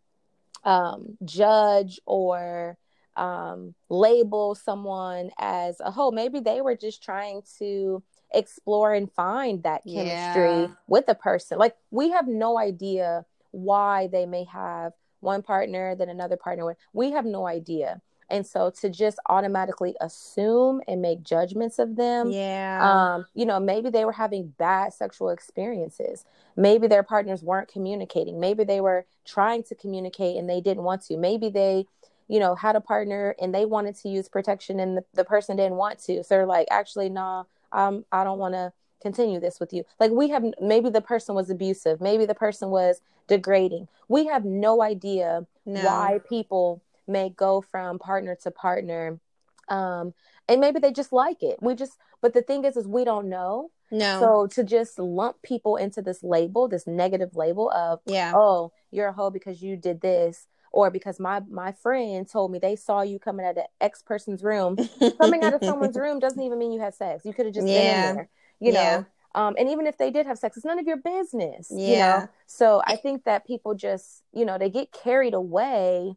um 0.65 1.17
judge 1.25 2.01
or 2.07 2.77
um 3.17 3.75
label 3.89 4.55
someone 4.55 5.31
as 5.39 5.81
a 5.81 5.91
whole. 5.91 6.13
Maybe 6.13 6.41
they 6.41 6.61
were 6.61 6.77
just 6.77 7.03
trying 7.03 7.43
to 7.59 8.03
explore 8.33 8.93
and 8.93 9.11
find 9.13 9.63
that 9.63 9.83
chemistry 9.85 10.63
yeah. 10.63 10.67
with 10.89 11.05
a 11.09 11.15
person. 11.15 11.59
Like 11.59 11.77
we 11.91 12.11
have 12.11 12.27
no 12.27 12.59
idea 12.59 13.25
why 13.55 14.09
they 14.09 14.27
may 14.27 14.45
have 14.45 14.93
one 15.21 15.43
partner 15.43 15.95
than 15.95 16.09
another 16.09 16.37
partner 16.37 16.77
we 16.93 17.13
have 17.13 17.25
no 17.25 17.47
idea. 17.47 18.01
And 18.31 18.47
so 18.47 18.71
to 18.81 18.89
just 18.89 19.19
automatically 19.29 19.95
assume 20.01 20.81
and 20.89 21.03
make 21.03 21.23
judgments 21.23 21.79
of 21.79 21.97
them 21.97 22.31
yeah. 22.31 22.79
um 23.15 23.27
you 23.35 23.47
know 23.47 23.61
maybe 23.61 23.91
they 23.91 24.05
were 24.05 24.13
having 24.13 24.49
bad 24.59 24.93
sexual 24.93 25.31
experiences. 25.31 26.25
Maybe 26.57 26.87
their 26.87 27.03
partners 27.03 27.43
weren't 27.43 27.69
communicating. 27.69 28.41
Maybe 28.41 28.65
they 28.65 28.81
were 28.81 29.07
trying 29.25 29.63
to 29.65 29.75
communicate 29.75 30.37
and 30.37 30.49
they 30.49 30.61
didn't 30.61 30.85
want 30.85 31.03
to. 31.07 31.17
Maybe 31.17 31.49
they 31.49 31.87
you 32.29 32.41
know 32.41 32.55
had 32.55 32.77
a 32.77 32.81
partner 32.81 33.35
and 33.41 33.55
they 33.55 33.67
wanted 33.67 33.97
to 33.97 34.09
use 34.09 34.29
protection 34.29 34.81
and 34.81 34.97
the, 34.97 35.05
the 35.15 35.25
person 35.25 35.57
didn't 35.57 35.77
want 35.77 35.99
to. 36.01 36.25
So 36.25 36.35
they're 36.35 36.47
like 36.47 36.69
actually 36.71 37.09
nah 37.09 37.45
um 37.75 38.05
i 38.13 38.25
don't 38.25 38.39
want 38.39 38.55
to 38.55 38.73
continue 39.05 39.39
this 39.39 39.61
with 39.61 39.73
you. 39.73 39.85
Like 40.01 40.11
we 40.11 40.31
have 40.31 40.45
maybe 40.61 40.89
the 40.89 41.03
person 41.03 41.35
was 41.35 41.51
abusive. 41.51 42.01
Maybe 42.01 42.25
the 42.25 42.35
person 42.35 42.71
was 42.71 43.01
degrading. 43.29 43.87
We 44.09 44.27
have 44.27 44.45
no 44.45 44.83
idea 44.83 45.47
no. 45.67 45.83
why 45.83 46.21
people 46.29 46.83
may 47.07 47.29
go 47.29 47.61
from 47.61 47.99
partner 47.99 48.35
to 48.43 48.51
partner. 48.51 49.21
Um 49.69 50.15
and 50.49 50.61
maybe 50.61 50.81
they 50.81 50.91
just 50.91 51.13
like 51.13 51.43
it. 51.43 51.59
We 51.61 51.75
just 51.75 51.99
but 52.23 52.33
the 52.33 52.43
thing 52.43 52.65
is 52.65 52.77
is 52.77 52.89
we 52.89 53.05
don't 53.05 53.29
know. 53.29 53.71
No. 53.91 54.21
So 54.21 54.47
to 54.55 54.65
just 54.65 54.99
lump 54.99 55.37
people 55.43 55.77
into 55.77 56.01
this 56.01 56.25
label 56.25 56.67
this 56.67 56.87
negative 56.87 57.37
label 57.37 57.71
of 57.71 58.01
yeah. 58.07 58.33
oh 58.35 58.73
you're 58.91 59.09
a 59.09 59.13
hoe 59.13 59.31
because 59.31 59.63
you 59.63 59.77
did 59.77 60.01
this 60.01 60.47
or 60.73 60.91
because 60.91 61.21
my 61.21 61.41
my 61.51 61.73
friend 61.73 62.27
told 62.27 62.51
me 62.51 62.59
they 62.59 62.75
saw 62.75 63.03
you 63.03 63.19
coming 63.19 63.45
out 63.45 63.59
of 63.59 63.67
X 63.83 64.03
person's 64.03 64.43
room. 64.43 64.77
coming 65.21 65.45
out 65.45 65.53
of 65.53 65.63
someone's 65.63 65.97
room 65.97 66.19
doesn't 66.21 66.43
even 66.43 66.59
mean 66.59 66.73
you 66.73 66.81
had 66.81 66.95
sex. 66.95 67.27
You 67.27 67.35
could 67.35 67.45
have 67.45 67.55
just 67.55 67.69
yeah. 67.69 67.75
been 67.75 68.11
in 68.11 68.17
there 68.17 68.29
you 68.61 68.73
yeah. 68.73 68.99
know 68.99 69.07
um, 69.37 69.57
and 69.59 69.69
even 69.69 69.89
if 69.89 69.99
they 69.99 70.11
did 70.11 70.27
have 70.27 70.39
sex 70.39 70.57
it's 70.57 70.65
none 70.65 70.79
of 70.79 70.87
your 70.87 70.99
business 70.99 71.69
yeah. 71.71 71.89
you 71.89 71.97
know? 71.97 72.29
So 72.47 72.83
i 72.87 72.97
think 72.97 73.25
that 73.25 73.47
people 73.47 73.75
just 73.75 74.23
you 74.33 74.45
know 74.45 74.59
they 74.59 74.71
get 74.71 74.93
carried 74.93 75.35
away 75.35 76.17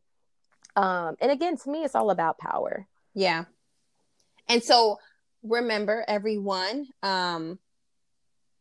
um, 0.78 1.16
and 1.20 1.32
again 1.32 1.58
to 1.58 1.70
me 1.70 1.84
it's 1.84 1.96
all 1.96 2.12
about 2.12 2.38
power. 2.38 2.88
Yeah. 3.14 3.46
And 4.48 4.64
so 4.64 5.00
remember 5.44 6.06
everyone 6.08 6.88
um, 7.02 7.60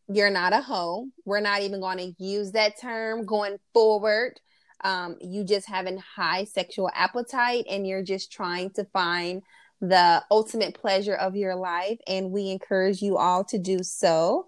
you're 0.08 0.30
not 0.30 0.54
a 0.54 0.62
hoe. 0.62 1.08
We're 1.24 1.40
not 1.40 1.62
even 1.62 1.80
going 1.80 1.98
to 1.98 2.24
use 2.24 2.52
that 2.52 2.80
term 2.80 3.26
going 3.26 3.58
forward. 3.74 4.40
Um, 4.82 5.16
you 5.20 5.44
just 5.44 5.68
have 5.68 5.86
a 5.86 5.98
high 5.98 6.44
sexual 6.44 6.90
appetite 6.94 7.66
and 7.68 7.86
you're 7.86 8.02
just 8.02 8.32
trying 8.32 8.70
to 8.70 8.84
find 8.84 9.42
the 9.80 10.22
ultimate 10.30 10.74
pleasure 10.74 11.14
of 11.14 11.36
your 11.36 11.54
life, 11.54 11.98
and 12.06 12.30
we 12.30 12.50
encourage 12.50 13.02
you 13.02 13.16
all 13.16 13.44
to 13.44 13.58
do 13.58 13.82
so. 13.82 14.46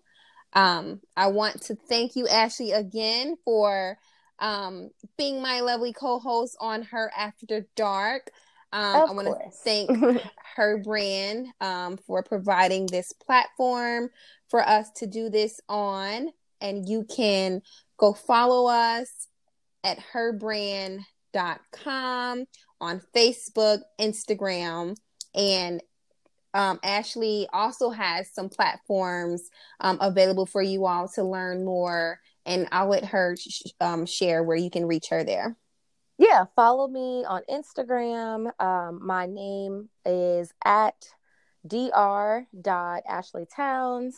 Um, 0.53 1.01
I 1.17 1.29
want 1.29 1.63
to 1.63 1.75
thank 1.75 2.17
you, 2.17 2.27
Ashley, 2.27 2.73
again 2.73 3.37
for 3.45 3.99
um, 4.39 4.91
being 5.17 5.43
my 5.43 5.61
lovely 5.61 5.93
co-host 5.93 6.57
on 6.61 6.83
her 6.85 7.11
After 7.17 7.67
Dark. 7.77 8.31
Um, 8.73 9.09
I 9.09 9.13
want 9.13 9.29
to 9.29 9.51
thank 9.65 9.91
her 10.57 10.79
brand 10.79 11.49
um, 11.61 11.99
for 12.07 12.23
providing 12.23 12.87
this 12.87 13.13
platform 13.13 14.11
for 14.49 14.67
us 14.67 14.91
to 14.97 15.07
do 15.07 15.29
this 15.31 15.61
on. 15.69 16.31
And 16.61 16.89
you 16.89 17.05
can 17.05 17.63
go 17.97 18.13
follow 18.13 18.69
us 18.69 19.29
at 19.85 19.99
herbrand.com 20.13 21.05
on 22.81 23.03
Facebook, 23.15 23.81
Instagram, 24.01 24.97
and 25.35 25.83
um, 26.55 26.81
Ashley 26.83 27.47
also 27.53 27.91
has 27.91 28.33
some 28.33 28.49
platforms 28.49 29.51
um, 29.81 29.99
available 30.01 30.47
for 30.47 30.63
you 30.63 30.87
all 30.87 31.09
to 31.09 31.23
learn 31.23 31.65
more. 31.65 32.21
And 32.47 32.67
I'll 32.73 32.89
let 32.89 33.05
her 33.07 33.37
sh- 33.37 33.65
um, 33.81 34.07
share 34.07 34.43
where 34.43 34.57
you 34.57 34.71
can 34.71 34.87
reach 34.87 35.11
her 35.11 35.23
there. 35.23 35.57
Yeah, 36.19 36.47
follow 36.57 36.89
me 36.89 37.25
on 37.25 37.43
Instagram. 37.49 38.51
Um, 38.61 39.07
my 39.07 39.27
name 39.27 39.89
is 40.05 40.53
at 40.65 40.97
dr.ashleytowns. 41.67 44.15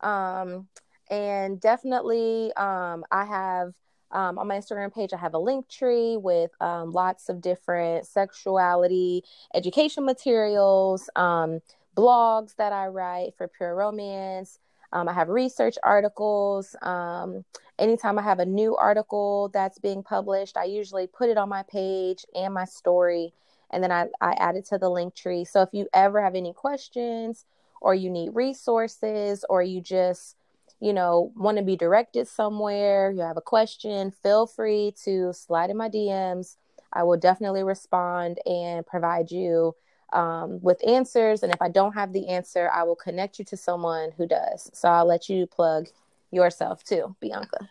Um, 0.00 0.68
and 1.10 1.60
definitely, 1.60 2.52
um, 2.54 3.04
I 3.10 3.24
have 3.24 3.72
um, 4.10 4.38
on 4.38 4.46
my 4.46 4.56
Instagram 4.56 4.92
page, 4.94 5.12
I 5.12 5.16
have 5.18 5.34
a 5.34 5.38
Linktree 5.38 6.20
with 6.20 6.50
um, 6.60 6.92
lots 6.92 7.28
of 7.28 7.40
different 7.40 8.06
sexuality 8.06 9.24
education 9.54 10.04
materials, 10.04 11.10
um, 11.16 11.60
blogs 11.96 12.56
that 12.56 12.72
I 12.72 12.86
write 12.86 13.34
for 13.36 13.48
Pure 13.48 13.74
Romance. 13.74 14.58
Um, 14.92 15.08
I 15.08 15.12
have 15.12 15.28
research 15.28 15.76
articles. 15.82 16.74
Um, 16.80 17.44
anytime 17.78 18.18
I 18.18 18.22
have 18.22 18.38
a 18.38 18.46
new 18.46 18.76
article 18.76 19.50
that's 19.52 19.78
being 19.78 20.02
published, 20.02 20.56
I 20.56 20.64
usually 20.64 21.06
put 21.06 21.28
it 21.28 21.36
on 21.36 21.48
my 21.48 21.62
page 21.64 22.24
and 22.34 22.54
my 22.54 22.64
story, 22.64 23.34
and 23.70 23.82
then 23.82 23.92
I, 23.92 24.06
I 24.20 24.32
add 24.32 24.56
it 24.56 24.64
to 24.66 24.78
the 24.78 24.88
Linktree. 24.88 25.46
So 25.46 25.60
if 25.60 25.68
you 25.72 25.86
ever 25.92 26.22
have 26.22 26.34
any 26.34 26.54
questions, 26.54 27.44
or 27.80 27.94
you 27.94 28.10
need 28.10 28.34
resources, 28.34 29.44
or 29.48 29.62
you 29.62 29.80
just 29.80 30.36
you 30.80 30.92
know, 30.92 31.32
want 31.34 31.58
to 31.58 31.64
be 31.64 31.76
directed 31.76 32.28
somewhere, 32.28 33.10
you 33.10 33.20
have 33.20 33.36
a 33.36 33.42
question, 33.42 34.12
feel 34.22 34.46
free 34.46 34.94
to 35.04 35.32
slide 35.32 35.70
in 35.70 35.76
my 35.76 35.88
DMs. 35.88 36.56
I 36.92 37.02
will 37.02 37.18
definitely 37.18 37.64
respond 37.64 38.38
and 38.46 38.86
provide 38.86 39.30
you 39.30 39.74
um, 40.12 40.60
with 40.62 40.86
answers. 40.86 41.42
And 41.42 41.52
if 41.52 41.60
I 41.60 41.68
don't 41.68 41.92
have 41.92 42.12
the 42.12 42.28
answer, 42.28 42.70
I 42.72 42.84
will 42.84 42.96
connect 42.96 43.38
you 43.38 43.44
to 43.46 43.56
someone 43.56 44.12
who 44.16 44.26
does. 44.26 44.70
So 44.72 44.88
I'll 44.88 45.06
let 45.06 45.28
you 45.28 45.46
plug 45.46 45.88
yourself 46.30 46.84
too, 46.84 47.14
Bianca. 47.20 47.68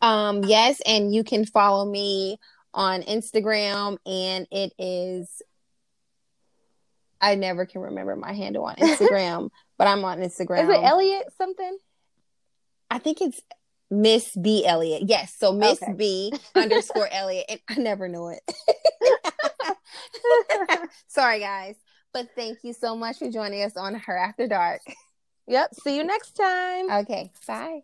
Um, 0.00 0.42
yes, 0.44 0.80
and 0.84 1.14
you 1.14 1.22
can 1.22 1.44
follow 1.44 1.84
me 1.88 2.38
on 2.74 3.02
Instagram, 3.02 3.98
and 4.04 4.46
it 4.50 4.72
is. 4.78 5.42
I 7.20 7.36
never 7.36 7.66
can 7.66 7.82
remember 7.82 8.16
my 8.16 8.32
handle 8.32 8.64
on 8.64 8.74
Instagram, 8.76 9.50
but 9.78 9.86
I'm 9.86 10.04
on 10.04 10.18
Instagram. 10.18 10.64
Is 10.64 10.68
it 10.68 10.82
Elliot 10.82 11.28
something? 11.38 11.78
I 12.92 12.98
think 12.98 13.22
it's 13.22 13.40
Miss 13.90 14.36
B 14.36 14.66
Elliot. 14.66 15.04
Yes, 15.06 15.34
so 15.34 15.52
Miss 15.52 15.82
okay. 15.82 15.94
B 15.94 16.32
underscore 16.54 17.08
Elliot. 17.10 17.46
and 17.48 17.60
I 17.70 17.74
never 17.76 18.06
know 18.06 18.28
it. 18.28 18.42
Sorry, 21.08 21.40
guys, 21.40 21.76
but 22.12 22.28
thank 22.36 22.58
you 22.64 22.74
so 22.74 22.94
much 22.94 23.18
for 23.18 23.30
joining 23.30 23.62
us 23.62 23.78
on 23.78 23.94
Her 23.94 24.16
After 24.16 24.46
Dark. 24.46 24.82
Yep. 25.46 25.74
See 25.74 25.96
you 25.96 26.04
next 26.04 26.32
time. 26.32 26.90
Okay. 26.90 27.32
Bye. 27.46 27.80